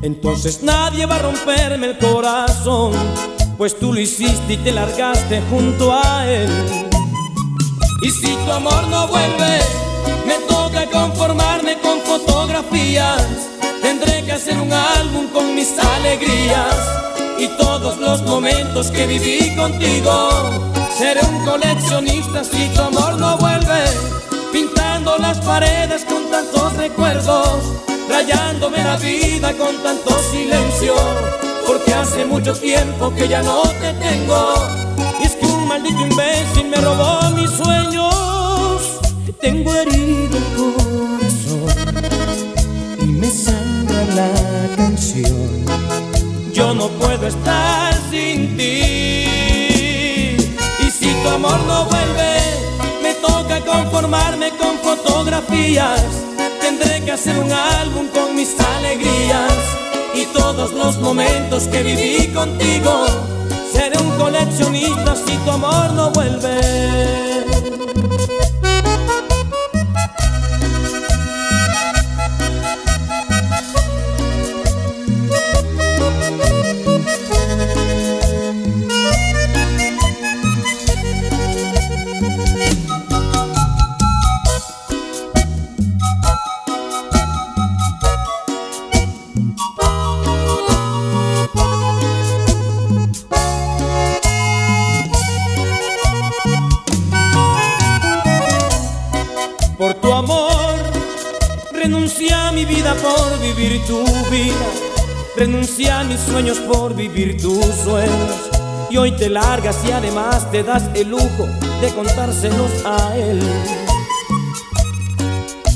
Entonces 0.01 0.63
nadie 0.63 1.05
va 1.05 1.15
a 1.15 1.19
romperme 1.19 1.87
el 1.87 1.97
corazón, 1.97 2.91
pues 3.57 3.79
tú 3.79 3.93
lo 3.93 4.01
hiciste 4.01 4.53
y 4.53 4.57
te 4.57 4.73
largaste 4.73 5.41
junto 5.49 5.93
a 5.93 6.29
él. 6.29 6.88
Y 8.01 8.11
si 8.11 8.33
tu 8.33 8.51
amor 8.51 8.87
no 8.87 9.07
vuelve, 9.07 9.59
me 10.25 10.35
toca 10.47 10.85
conformarme 10.85 11.77
con 11.79 11.99
fotografías. 12.01 13.21
Tendré 13.81 14.23
que 14.23 14.31
hacer 14.31 14.57
un 14.57 14.71
álbum 14.71 15.27
con 15.27 15.53
mis 15.53 15.77
alegrías 15.77 16.75
y 17.37 17.47
todos 17.57 17.97
los 17.97 18.21
momentos 18.21 18.89
que 18.91 19.05
viví 19.05 19.53
contigo. 19.55 20.29
Seré 20.97 21.19
un 21.25 21.45
coleccionista 21.45 22.43
si 22.43 22.69
tu 22.69 22.81
amor 22.81 23.17
no 23.17 23.37
vuelve, 23.37 23.83
pintando 24.53 25.17
las 25.17 25.39
paredes 25.39 26.05
con 26.05 26.29
tantos 26.31 26.73
recuerdos, 26.77 27.63
rayándome 28.09 28.81
la 28.81 28.95
vida 28.95 29.53
con 29.57 29.75
tanto 29.83 30.17
silencio, 30.31 30.95
porque 31.67 31.93
hace 31.93 32.25
mucho 32.25 32.53
tiempo 32.53 33.13
que 33.13 33.27
ya 33.27 33.41
no 33.41 33.61
te 33.61 33.93
tengo. 33.93 34.89
Maldito 35.79 36.01
imbécil 36.01 36.67
me 36.69 36.77
robó 36.77 37.29
mis 37.35 37.49
sueños. 37.51 38.99
Tengo 39.41 39.73
herido 39.73 40.37
el 40.37 40.43
corazón 40.57 41.69
y 42.99 43.05
me 43.05 43.29
sangra 43.29 44.03
la 44.15 44.75
canción. 44.75 45.65
Yo 46.53 46.73
no 46.73 46.89
puedo 46.89 47.27
estar 47.27 47.93
sin 48.09 48.57
ti. 48.57 49.25
Y 50.85 50.91
si 50.91 51.13
tu 51.23 51.29
amor 51.29 51.59
no 51.67 51.85
vuelve, 51.85 52.41
me 53.01 53.13
toca 53.15 53.63
conformarme 53.63 54.51
con 54.57 54.77
fotografías. 54.79 56.03
Tendré 56.59 57.03
que 57.03 57.11
hacer 57.13 57.37
un 57.39 57.51
álbum 57.51 58.07
con 58.07 58.35
mis 58.35 58.55
alegrías 58.77 59.53
y 60.13 60.25
todos 60.37 60.73
los 60.73 60.99
momentos 60.99 61.67
que 61.67 61.83
viví 61.83 62.27
contigo. 62.33 63.05
Coleccionista 64.19 65.15
si 65.15 65.37
tu 65.37 65.51
amor 65.51 65.93
no 65.93 66.11
vuelve. 66.11 67.39
Por 106.67 106.95
vivir 106.95 107.41
tus 107.41 107.65
sueños. 107.83 108.49
Y 108.89 108.95
hoy 108.95 109.11
te 109.11 109.29
largas 109.29 109.75
y 109.85 109.91
además 109.91 110.49
te 110.49 110.63
das 110.63 110.83
el 110.93 111.09
lujo 111.09 111.45
de 111.81 111.89
contárselos 111.93 112.71
a 112.85 113.17
él. 113.17 113.41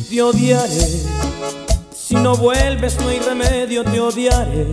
Te 0.09 0.21
odiaré. 0.21 0.87
Si 1.93 2.15
no 2.15 2.37
vuelves 2.37 2.97
no 3.01 3.09
hay 3.09 3.19
remedio, 3.19 3.83
te 3.83 3.99
odiaré. 3.99 4.67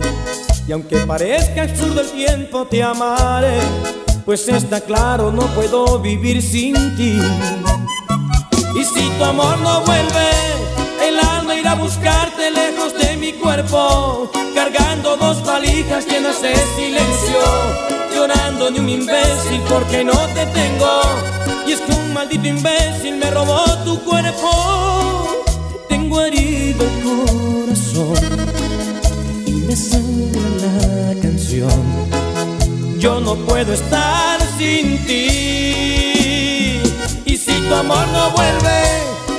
Y 0.65 0.71
aunque 0.71 0.97
parezca 0.99 1.63
absurdo 1.63 1.99
el 1.99 2.09
tiempo, 2.11 2.65
te 2.67 2.81
amaré. 2.81 3.59
Pues 4.25 4.47
está 4.47 4.79
claro, 4.79 5.29
no 5.29 5.45
puedo 5.47 5.99
vivir 5.99 6.41
sin 6.41 6.95
ti. 6.95 7.19
Y 8.75 8.85
si 8.85 9.09
tu 9.17 9.23
amor 9.25 9.57
no 9.59 9.81
vuelve, 9.81 10.29
el 11.05 11.19
alma 11.19 11.53
irá 11.53 11.73
a 11.73 11.75
mi 11.75 11.85
cargando 14.55 15.17
dos 15.17 15.43
valijas 15.45 16.05
llenas 16.07 16.41
de 16.41 16.55
silencio, 16.75 17.41
llorando 18.15 18.71
de 18.71 18.79
un 18.79 18.87
imbécil 18.87 19.61
porque 19.67 20.05
no 20.05 20.17
te 20.33 20.45
tengo. 20.45 21.01
Y 21.67 21.73
es 21.73 21.81
que 21.81 21.91
un 21.91 22.13
maldito 22.13 22.47
imbécil 22.47 23.17
me 23.17 23.29
robó 23.29 23.65
tu 23.83 23.99
cuerpo. 24.05 25.43
Tengo 25.89 26.21
herido 26.21 26.85
el 26.85 27.03
corazón 27.03 28.15
y 29.45 29.51
me 29.51 29.75
sangra 29.75 30.41
la 30.63 31.21
canción. 31.21 31.81
Yo 32.99 33.19
no 33.19 33.35
puedo 33.35 33.73
estar 33.73 34.39
sin 34.57 35.05
ti. 35.05 36.79
Y 37.25 37.35
si 37.35 37.51
tu 37.67 37.75
amor 37.75 38.07
no 38.13 38.31
vuelve, 38.31 38.81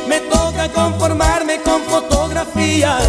me 0.07 0.21
toca 0.21 0.69
conformarme 0.71 1.63
con 1.63 1.81
fotografías. 1.85 3.09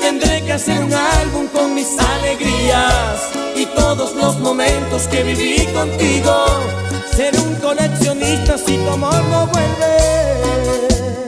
Tendré 0.00 0.35
hacer 0.56 0.82
un 0.82 0.94
álbum 0.94 1.46
con 1.48 1.74
mis 1.74 1.98
alegrías 1.98 3.28
y 3.54 3.66
todos 3.66 4.14
los 4.14 4.38
momentos 4.38 5.06
que 5.06 5.22
viví 5.22 5.66
contigo. 5.66 6.46
Ser 7.14 7.38
un 7.38 7.56
coleccionista 7.56 8.56
si 8.56 8.78
tu 8.78 8.96
no 8.96 9.46
vuelve. 9.52 11.25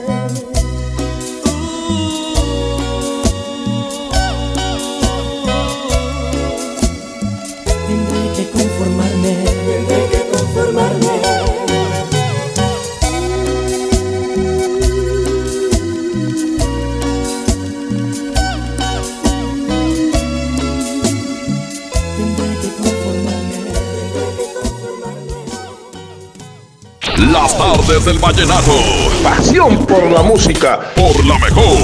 Las 27.41 27.57
tardes 27.57 28.03
del 28.03 28.19
vallenato. 28.19 28.75
Pasión 29.23 29.85
por 29.85 30.11
la 30.11 30.21
música. 30.21 30.77
Por 30.93 31.25
la 31.25 31.39
mejor. 31.39 31.77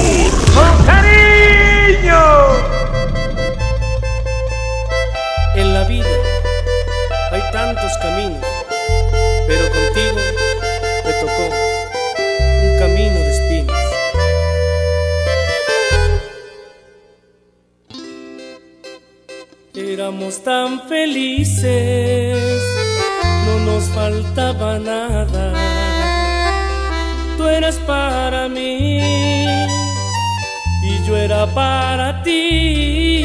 ¡Con 0.54 0.84
cariño! 0.84 2.22
En 5.54 5.72
la 5.72 5.84
vida 5.84 6.04
hay 7.32 7.40
tantos 7.52 7.90
caminos, 8.02 8.44
pero 9.48 9.64
contigo 9.70 10.18
me 11.06 11.12
tocó 11.22 11.44
un 12.62 12.78
camino 12.78 13.18
de 13.18 13.30
espinas. 13.30 13.82
Éramos 19.74 20.44
tan 20.44 20.86
felices, 20.86 22.25
nos 23.66 23.84
faltaba 23.88 24.78
nada. 24.78 25.44
Tú 27.36 27.44
eras 27.48 27.76
para 27.86 28.48
mí 28.48 29.00
y 30.82 30.92
yo 31.06 31.16
era 31.16 31.46
para 31.46 32.22
ti. 32.22 33.24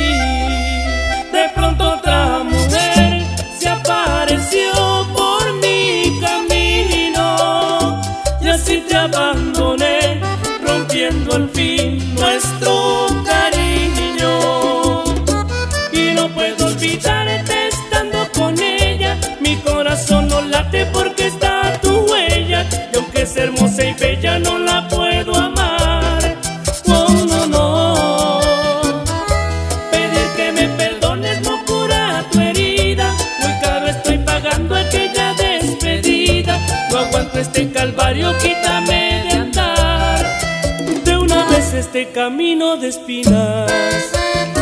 De 1.37 1.45
pronto 1.55 1.81
otra 1.95 2.43
mujer 2.43 3.23
se 3.57 3.69
apareció 3.69 4.71
por 5.15 5.43
mi 5.63 6.19
camino 6.25 8.01
y 8.41 8.47
así 8.49 8.83
te 8.87 8.95
abandoné, 8.95 10.19
rompiendo 10.65 11.35
al 11.35 11.47
fin 11.49 11.80
camino 42.61 42.77
de 42.77 42.87
espinas. 42.89 44.60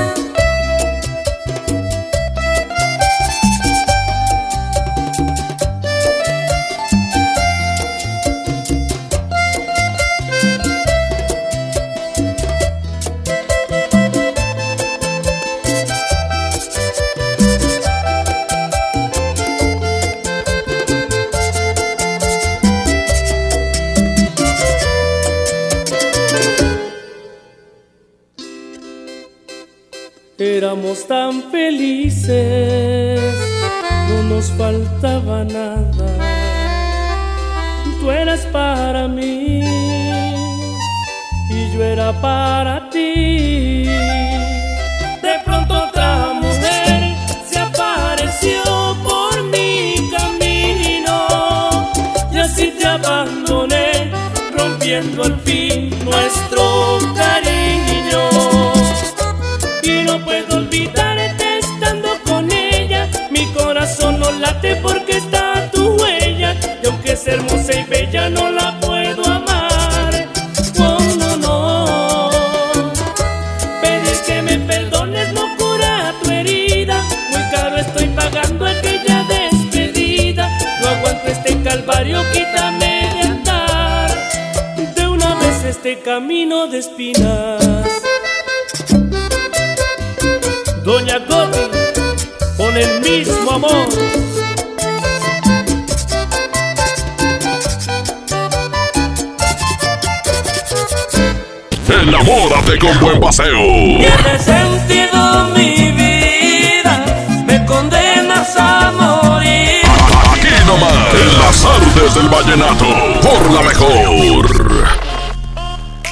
Rompiendo 55.00 55.24
al 55.24 55.40
fin 55.42 55.59
este 85.90 86.04
camino 86.04 86.68
de 86.68 86.80
espinas. 86.80 87.64
Doña 90.84 91.26
Coti, 91.26 91.60
con 92.58 92.78
el 92.78 93.00
mismo 93.02 93.52
amor. 93.52 93.88
Enamórate 102.02 102.78
con 102.80 103.00
buen 103.00 103.20
paseo. 103.20 103.58
Tiene 103.58 104.40
sentido 104.40 105.50
mi 105.56 105.92
vida, 105.92 107.04
me 107.48 107.66
condenas 107.66 108.56
a 108.58 108.92
morir. 108.92 109.82
Aquí 110.34 110.66
nomás, 110.68 111.14
en 111.16 111.40
las 111.40 111.66
artes 111.66 112.16
del 112.16 112.30
vallenato, 112.30 112.86
por 113.22 113.52
la 113.52 113.62
mejor. 113.64 114.79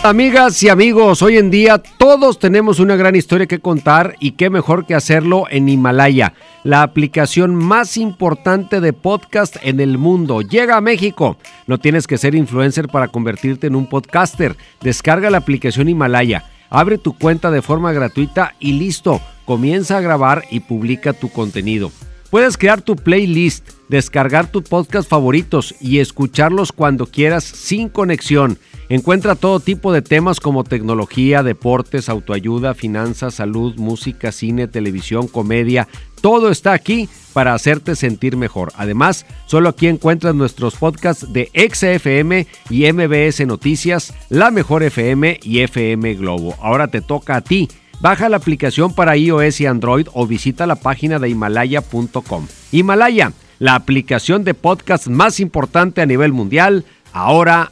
Amigas 0.08 0.64
y 0.64 0.70
amigos, 0.70 1.22
hoy 1.22 1.36
en 1.36 1.51
día 1.51 1.80
todos 1.80 2.39
tenemos 2.39 2.80
una 2.80 2.95
gran 2.95 3.18
historia 3.18 3.45
que 3.45 3.60
contar 3.60 4.16
y 4.22 4.32
qué 4.32 4.49
mejor 4.49 4.86
que 4.86 4.95
hacerlo 4.95 5.47
en 5.49 5.68
Himalaya, 5.68 6.34
la 6.64 6.82
aplicación 6.82 7.53
más 7.53 7.97
importante 7.97 8.80
de 8.80 8.93
podcast 8.93 9.58
en 9.64 9.82
el 9.82 9.97
mundo. 9.97 10.39
Llega 10.39 10.78
a 10.78 10.82
México. 10.82 11.36
No 11.66 11.78
tienes 11.78 12.08
que 12.08 12.18
ser 12.18 12.36
influencer 12.36 12.88
para 12.88 13.10
convertirte 13.10 13.68
en 13.68 13.76
un 13.76 13.86
podcaster. 13.86 14.55
Descarga 14.80 15.30
la 15.30 15.39
aplicación 15.39 15.89
Himalaya, 15.89 16.45
abre 16.70 16.97
tu 16.97 17.12
cuenta 17.18 17.51
de 17.51 17.62
forma 17.62 17.91
gratuita 17.91 18.55
y 18.62 18.80
listo. 18.80 19.20
Comienza 19.43 19.97
a 19.97 20.01
grabar 20.01 20.45
y 20.49 20.62
publica 20.62 21.12
tu 21.12 21.28
contenido. 21.28 21.91
Puedes 22.30 22.58
crear 22.58 22.82
tu 22.82 22.95
playlist, 22.95 23.72
descargar 23.89 24.49
tus 24.49 24.64
podcast 24.64 25.10
favoritos 25.10 25.76
y 25.82 25.99
escucharlos 25.99 26.72
cuando 26.72 27.08
quieras 27.08 27.43
sin 27.43 27.89
conexión. 27.89 28.58
Encuentra 28.89 29.35
todo 29.35 29.59
tipo 29.59 29.91
de 29.91 30.01
temas 30.01 30.39
como 30.39 30.63
tecnología, 30.63 31.43
deportes, 31.43 32.07
autoayuda, 32.07 32.73
finanzas, 32.73 33.35
salud, 33.35 33.75
música, 33.75 34.31
cine, 34.31 34.67
televisión, 34.67 35.27
comedia. 35.27 35.89
Todo 36.21 36.49
está 36.49 36.71
aquí 36.71 37.09
para 37.33 37.53
hacerte 37.53 37.97
sentir 37.97 38.38
mejor. 38.38 38.71
Además, 38.77 39.25
solo 39.45 39.69
aquí 39.69 39.88
encuentras 39.88 40.35
nuestros 40.35 40.75
podcasts 40.75 41.31
de 41.33 41.51
XFM 41.53 42.47
y 42.69 42.91
MBS 42.91 43.45
Noticias, 43.45 44.13
La 44.29 44.51
Mejor 44.51 44.83
FM 44.83 45.41
y 45.43 45.59
FM 45.59 46.15
Globo. 46.15 46.55
Ahora 46.61 46.88
te 46.88 47.01
toca 47.01 47.35
a 47.35 47.41
ti. 47.41 47.67
Baja 47.99 48.29
la 48.29 48.38
aplicación 48.38 48.93
para 48.93 49.17
iOS 49.17 49.59
y 49.61 49.65
Android 49.65 50.07
o 50.13 50.27
visita 50.27 50.65
la 50.65 50.75
página 50.75 51.19
de 51.19 51.29
himalaya.com. 51.29 52.47
Himalaya, 52.71 53.33
la 53.59 53.75
aplicación 53.75 54.43
de 54.43 54.53
podcast 54.53 55.07
más 55.07 55.39
importante 55.39 56.01
a 56.01 56.05
nivel 56.05 56.31
mundial, 56.31 56.85
ahora 57.11 57.71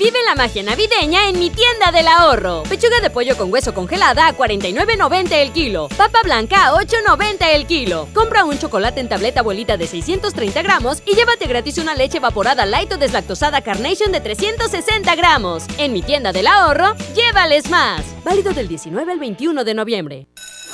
Vive 0.00 0.18
la 0.26 0.34
magia 0.34 0.62
navideña 0.62 1.28
en 1.28 1.38
mi 1.38 1.50
tienda 1.50 1.92
del 1.92 2.08
ahorro. 2.08 2.62
Pechuga 2.62 3.00
de 3.02 3.10
pollo 3.10 3.36
con 3.36 3.52
hueso 3.52 3.74
congelada 3.74 4.28
a 4.28 4.34
49.90 4.34 5.32
el 5.32 5.52
kilo. 5.52 5.90
Papa 5.94 6.20
blanca 6.24 6.68
a 6.68 6.72
8.90 6.72 7.36
el 7.54 7.66
kilo. 7.66 8.08
Compra 8.14 8.46
un 8.46 8.58
chocolate 8.58 9.00
en 9.00 9.10
tableta 9.10 9.40
abuelita 9.40 9.76
de 9.76 9.86
630 9.86 10.62
gramos 10.62 11.02
y 11.04 11.14
llévate 11.14 11.46
gratis 11.46 11.76
una 11.76 11.94
leche 11.94 12.16
evaporada 12.16 12.64
light 12.64 12.90
o 12.94 12.96
deslactosada 12.96 13.60
Carnation 13.60 14.10
de 14.10 14.22
360 14.22 15.14
gramos. 15.16 15.66
En 15.76 15.92
mi 15.92 16.00
tienda 16.00 16.32
del 16.32 16.46
ahorro, 16.46 16.94
llévales 17.14 17.68
más. 17.68 18.02
Válido 18.24 18.54
del 18.54 18.68
19 18.68 19.12
al 19.12 19.18
21 19.18 19.64
de 19.64 19.74
noviembre. 19.74 20.26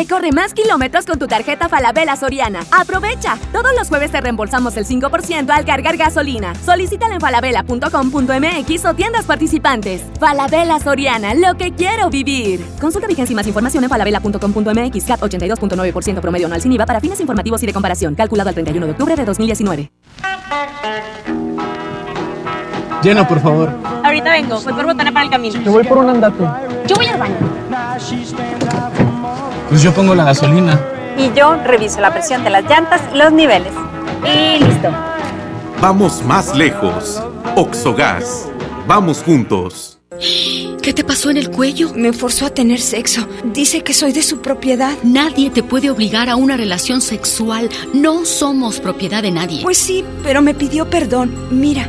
Recorre 0.00 0.32
más 0.32 0.54
kilómetros 0.54 1.04
con 1.04 1.18
tu 1.18 1.26
tarjeta 1.26 1.68
Falabella 1.68 2.16
Soriana. 2.16 2.60
¡Aprovecha! 2.70 3.36
Todos 3.52 3.72
los 3.78 3.90
jueves 3.90 4.10
te 4.10 4.18
reembolsamos 4.22 4.74
el 4.78 4.86
5% 4.86 5.50
al 5.50 5.66
cargar 5.66 5.98
gasolina. 5.98 6.54
Solicítala 6.54 7.16
en 7.16 7.20
falabella.com.mx 7.20 8.84
o 8.86 8.94
tiendas 8.94 9.26
participantes. 9.26 10.02
Falabella 10.18 10.80
Soriana, 10.80 11.34
lo 11.34 11.54
que 11.58 11.74
quiero 11.74 12.08
vivir. 12.08 12.64
Consulta 12.80 13.08
vigencia 13.08 13.34
y 13.34 13.36
más 13.36 13.46
información 13.46 13.84
en 13.84 13.90
falabella.com.mx. 13.90 15.04
CAT 15.04 15.20
82.9% 15.20 16.20
promedio 16.22 16.46
anual 16.46 16.62
sin 16.62 16.72
IVA 16.72 16.86
para 16.86 17.00
fines 17.02 17.20
informativos 17.20 17.62
y 17.62 17.66
de 17.66 17.74
comparación. 17.74 18.14
Calculado 18.14 18.48
el 18.48 18.54
31 18.54 18.86
de 18.86 18.92
octubre 18.92 19.14
de 19.14 19.24
2019. 19.26 19.90
Llena, 23.02 23.28
por 23.28 23.40
favor. 23.40 23.70
Ahorita 24.02 24.30
vengo, 24.30 24.62
voy 24.62 24.72
por 24.72 24.86
botana 24.86 25.12
para 25.12 25.26
el 25.26 25.30
camino. 25.30 25.60
Yo 25.60 25.72
voy 25.72 25.84
por 25.84 25.98
un 25.98 26.08
andate. 26.08 26.42
Yo 26.86 26.96
voy 26.96 27.04
al 27.04 27.18
baño. 27.18 27.36
Pues 29.70 29.82
yo 29.84 29.94
pongo 29.94 30.16
la 30.16 30.24
gasolina. 30.24 30.80
Y 31.16 31.32
yo 31.32 31.54
reviso 31.64 32.00
la 32.00 32.12
presión 32.12 32.42
de 32.42 32.50
las 32.50 32.64
llantas 32.64 33.00
y 33.14 33.16
los 33.16 33.32
niveles. 33.32 33.72
Y 34.24 34.64
listo. 34.64 34.88
Vamos 35.80 36.24
más 36.24 36.56
lejos. 36.56 37.22
Oxogas. 37.54 38.48
Vamos 38.88 39.22
juntos. 39.22 40.00
¿Qué 40.82 40.92
te 40.92 41.04
pasó 41.04 41.30
en 41.30 41.36
el 41.36 41.52
cuello? 41.52 41.92
Me 41.94 42.12
forzó 42.12 42.46
a 42.46 42.50
tener 42.50 42.80
sexo. 42.80 43.28
Dice 43.44 43.82
que 43.82 43.94
soy 43.94 44.12
de 44.12 44.22
su 44.22 44.40
propiedad. 44.40 44.94
Nadie 45.04 45.50
te 45.50 45.62
puede 45.62 45.88
obligar 45.88 46.28
a 46.28 46.34
una 46.34 46.56
relación 46.56 47.00
sexual. 47.00 47.70
No 47.94 48.24
somos 48.24 48.80
propiedad 48.80 49.22
de 49.22 49.30
nadie. 49.30 49.62
Pues 49.62 49.78
sí, 49.78 50.04
pero 50.24 50.42
me 50.42 50.52
pidió 50.52 50.90
perdón. 50.90 51.32
Mira, 51.52 51.88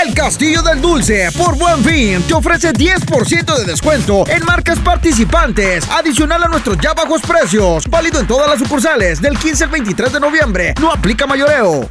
El 0.00 0.14
Castillo 0.14 0.62
del 0.62 0.80
Dulce, 0.80 1.28
por 1.36 1.56
buen 1.56 1.84
fin, 1.84 2.22
te 2.22 2.32
ofrece 2.32 2.72
10% 2.72 3.58
de 3.58 3.64
descuento 3.64 4.24
en 4.26 4.42
marcas 4.44 4.78
participantes, 4.78 5.88
adicional 5.90 6.42
a 6.42 6.48
nuestros 6.48 6.78
ya 6.78 6.94
bajos 6.94 7.20
precios, 7.20 7.86
válido 7.88 8.18
en 8.20 8.26
todas 8.26 8.48
las 8.48 8.58
sucursales 8.58 9.20
del 9.20 9.38
15 9.38 9.64
al 9.64 9.70
23 9.70 10.12
de 10.14 10.20
noviembre. 10.20 10.74
No 10.80 10.90
aplica 10.90 11.26
mayoreo. 11.26 11.90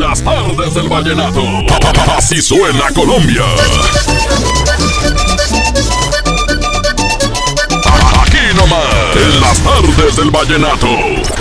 las 0.01 0.23
tardes 0.23 0.73
del 0.73 0.89
vallenato. 0.89 1.41
Así 2.17 2.41
suena 2.41 2.89
Colombia. 2.93 3.43
Aquí 8.21 8.37
nomás, 8.55 9.15
en 9.15 9.41
las 9.41 9.59
tardes 9.59 10.15
del 10.15 10.31
vallenato. 10.31 11.40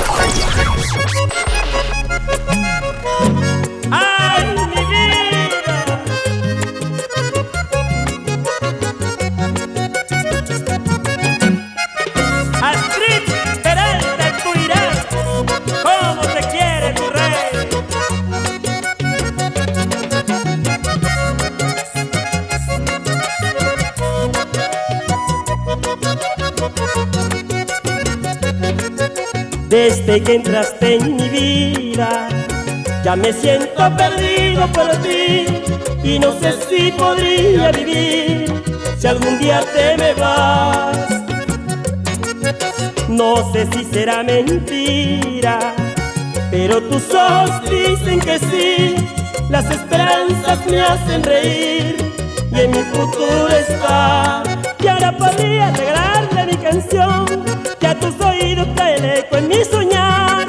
Desde 29.71 30.21
que 30.21 30.35
entraste 30.35 30.97
en 30.97 31.15
mi 31.15 31.29
vida, 31.29 32.29
ya 33.05 33.15
me 33.15 33.33
siento 33.33 33.97
perdido 33.97 34.67
por 34.73 34.91
ti 34.97 35.47
y 36.03 36.19
no 36.19 36.33
sé 36.41 36.55
si 36.69 36.91
podría 36.91 37.71
vivir 37.71 38.53
si 38.99 39.07
algún 39.07 39.39
día 39.39 39.63
te 39.73 39.97
me 39.97 40.13
vas. 40.15 40.99
No 43.09 43.53
sé 43.53 43.69
si 43.73 43.85
será 43.85 44.25
mentira, 44.25 45.73
pero 46.51 46.83
tus 46.83 47.15
ojos 47.15 47.71
dicen 47.71 48.19
que 48.19 48.41
sí. 48.41 48.97
Las 49.51 49.71
esperanzas 49.71 50.67
me 50.67 50.81
hacen 50.81 51.23
reír 51.23 51.97
y 52.53 52.61
en 52.61 52.73
mi 52.73 52.83
futuro 52.93 53.47
está. 53.47 54.43
Y 54.83 54.89
ahora 54.89 55.17
podría 55.17 55.71
regalarle 55.71 56.47
mi 56.47 56.57
canción 56.57 57.50
a 57.91 57.95
tus 57.99 58.15
oídos 58.25 58.73
trae 58.77 58.97
el 58.97 59.05
eco 59.05 59.37
en 59.37 59.49
mi 59.49 59.65
soñar. 59.65 60.47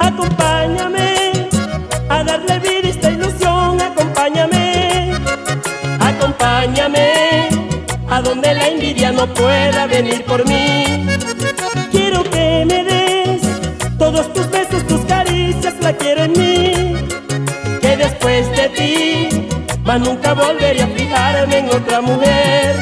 Acompáñame 0.00 1.48
a 2.08 2.24
darle 2.24 2.58
vida 2.58 2.86
a 2.86 2.90
esta 2.90 3.10
ilusión. 3.10 3.80
Acompáñame, 3.80 5.12
acompáñame 6.00 7.48
a 8.08 8.20
donde 8.22 8.54
la 8.54 8.68
envidia 8.68 9.12
no 9.12 9.26
pueda 9.34 9.86
venir 9.86 10.24
por 10.24 10.44
mí. 10.48 11.06
Quiero 11.92 12.24
que 12.24 12.64
me 12.66 12.82
des 12.82 13.42
todos 13.96 14.32
tus 14.32 14.50
besos, 14.50 14.84
tus 14.88 15.02
caricias, 15.02 15.74
la 15.80 15.92
quiero 15.92 16.24
en 16.24 16.32
mí. 16.32 16.96
Que 17.80 17.96
después 17.96 18.50
de 18.56 18.68
ti, 18.70 19.48
más 19.84 20.00
nunca 20.00 20.34
volveré 20.34 20.82
a 20.82 20.88
fijarme 20.88 21.58
en 21.58 21.68
otra 21.68 22.00
mujer. 22.00 22.76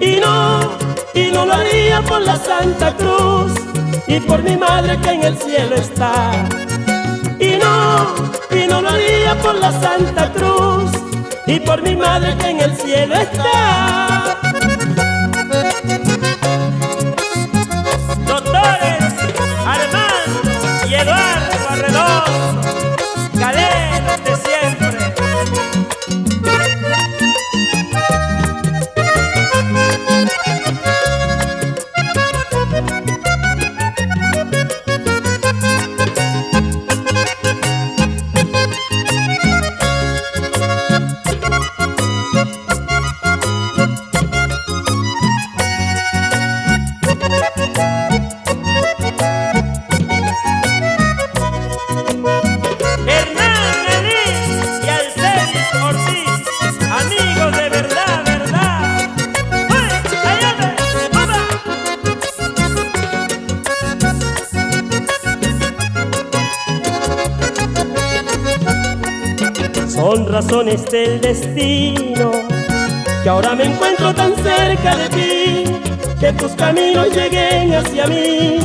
Y 0.00 0.16
no, 0.20 0.83
y 1.14 1.30
no 1.30 1.46
lo 1.46 1.54
haría 1.54 2.02
por 2.02 2.20
la 2.22 2.36
Santa 2.36 2.96
Cruz 2.96 3.52
y 4.06 4.20
por 4.20 4.42
mi 4.42 4.56
madre 4.56 4.98
que 5.00 5.10
en 5.10 5.22
el 5.22 5.38
cielo 5.38 5.76
está. 5.76 6.48
Y 7.38 7.56
no, 7.56 8.14
y 8.50 8.66
no 8.66 8.82
lo 8.82 8.88
haría 8.90 9.34
por 9.40 9.54
la 9.54 9.72
Santa 9.72 10.32
Cruz 10.32 10.90
y 11.46 11.60
por 11.60 11.82
mi 11.82 11.94
madre 11.94 12.36
que 12.36 12.50
en 12.50 12.60
el 12.60 12.76
cielo 12.76 13.14
está. 13.14 14.23
Razones 70.54 70.88
del 70.88 71.20
destino 71.20 72.30
que 73.24 73.28
ahora 73.28 73.56
me 73.56 73.64
encuentro 73.64 74.14
tan 74.14 74.36
cerca 74.36 74.94
de 74.94 75.08
ti, 75.08 75.64
que 76.20 76.32
tus 76.34 76.52
caminos 76.52 77.08
lleguen 77.08 77.74
hacia 77.74 78.06
mí, 78.06 78.58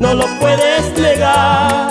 no 0.00 0.12
lo 0.12 0.26
puedes 0.38 0.92
negar. 1.00 1.88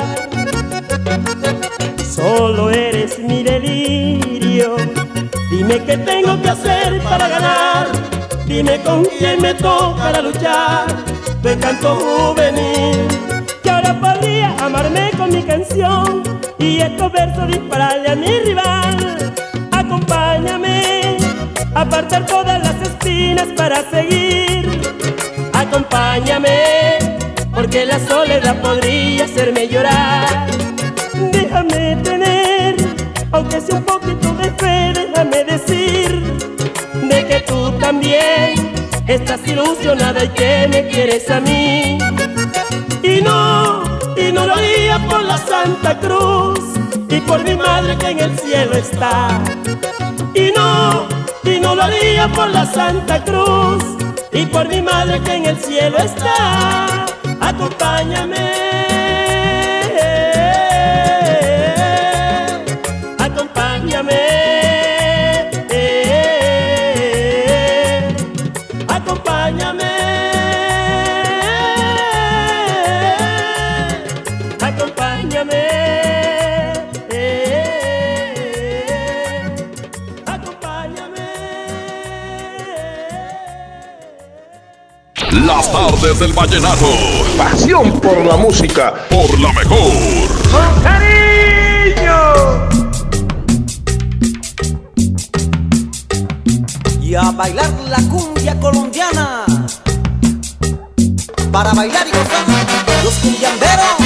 Solo 2.07 2.69
eres 2.69 3.17
mi 3.17 3.41
delirio, 3.41 4.75
dime 5.49 5.83
qué 5.83 5.97
tengo 5.97 6.39
que 6.43 6.49
hacer 6.49 7.01
para 7.01 7.27
ganar, 7.27 7.87
dime 8.45 8.79
con 8.83 9.03
quién 9.17 9.41
me 9.41 9.55
toca 9.55 10.21
luchar, 10.21 10.85
tu 11.41 11.49
encanto 11.49 11.95
juvenil, 11.95 13.07
que 13.63 13.69
ahora 13.69 13.99
podría 13.99 14.55
amarme 14.59 15.11
con 15.17 15.29
mi 15.29 15.43
canción 15.43 16.23
y 16.57 16.81
estos 16.81 17.11
versos 17.11 17.47
dispararle 17.47 18.11
a 18.11 18.15
mi 18.15 18.39
rival. 18.39 19.33
Acompáñame 19.71 21.17
apartar 21.75 22.25
todas 22.25 22.59
las 22.59 22.75
espinas 22.81 23.47
para 23.55 23.89
seguir. 23.89 24.81
Acompáñame, 25.53 26.99
porque 27.53 27.85
la 27.85 27.99
soledad 27.99 28.61
podría 28.61 29.25
hacerme 29.25 29.67
llorar. 29.67 30.47
Déjame 31.31 31.97
tener, 32.03 32.75
aunque 33.31 33.61
sea 33.61 33.75
un 33.75 33.83
poquito 33.83 34.33
de 34.33 34.51
fe, 34.51 34.93
déjame 34.93 35.43
decir 35.43 36.21
de 37.09 37.25
que 37.25 37.39
tú 37.41 37.71
también 37.79 38.53
estás 39.07 39.39
ilusionada 39.47 40.23
y 40.23 40.29
que 40.29 40.67
me 40.69 40.87
quieres 40.87 41.29
a 41.29 41.39
mí. 41.39 41.97
Y 43.03 43.21
no, 43.21 43.83
y 44.15 44.31
no 44.31 44.45
lo 44.45 44.53
haría 44.55 44.99
por 45.07 45.23
la 45.23 45.37
Santa 45.37 45.97
Cruz 45.99 46.59
y 47.09 47.19
por 47.21 47.43
mi 47.43 47.55
madre 47.55 47.97
que 47.97 48.09
en 48.09 48.19
el 48.19 48.37
cielo 48.37 48.73
está. 48.73 49.41
Y 50.33 50.51
no, 50.55 51.07
y 51.43 51.59
no 51.59 51.75
lo 51.75 51.83
haría 51.83 52.27
por 52.27 52.49
la 52.49 52.65
Santa 52.65 53.23
Cruz 53.23 53.83
y 54.31 54.45
por 54.45 54.67
mi 54.67 54.81
madre 54.81 55.21
que 55.21 55.35
en 55.35 55.45
el 55.45 55.57
cielo 55.57 55.97
está. 55.97 57.05
Acompáñame. 57.39 59.18
Las 85.59 85.73
tardes 85.73 86.17
del 86.19 86.31
vallenato. 86.31 86.87
Pasión 87.37 87.99
por 87.99 88.25
la 88.25 88.37
música. 88.37 88.93
Por 89.09 89.37
la 89.41 89.51
mejor. 89.51 89.91
¡Con 90.53 90.81
cariño! 90.81 92.69
y 97.01 97.13
a 97.13 97.31
bailar 97.31 97.69
la 97.89 97.97
cumbia 98.03 98.57
colombiana. 98.57 99.43
Para 101.51 101.73
bailar 101.73 102.07
y 102.07 102.11
gozar, 102.11 103.03
los 103.03 103.15
cumbiamberos. 103.15 103.98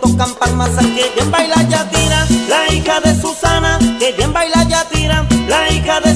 Tocan 0.00 0.34
palmas. 0.34 0.70
Qué 0.76 1.10
bien 1.14 1.30
baila 1.30 1.62
Yatira, 1.62 2.26
la 2.48 2.72
hija 2.72 3.00
de 3.00 3.20
Susana. 3.20 3.78
Qué 3.98 4.12
bien 4.12 4.32
baila 4.32 4.64
Yatira, 4.64 5.26
la 5.48 5.70
hija 5.72 6.00
de 6.00 6.15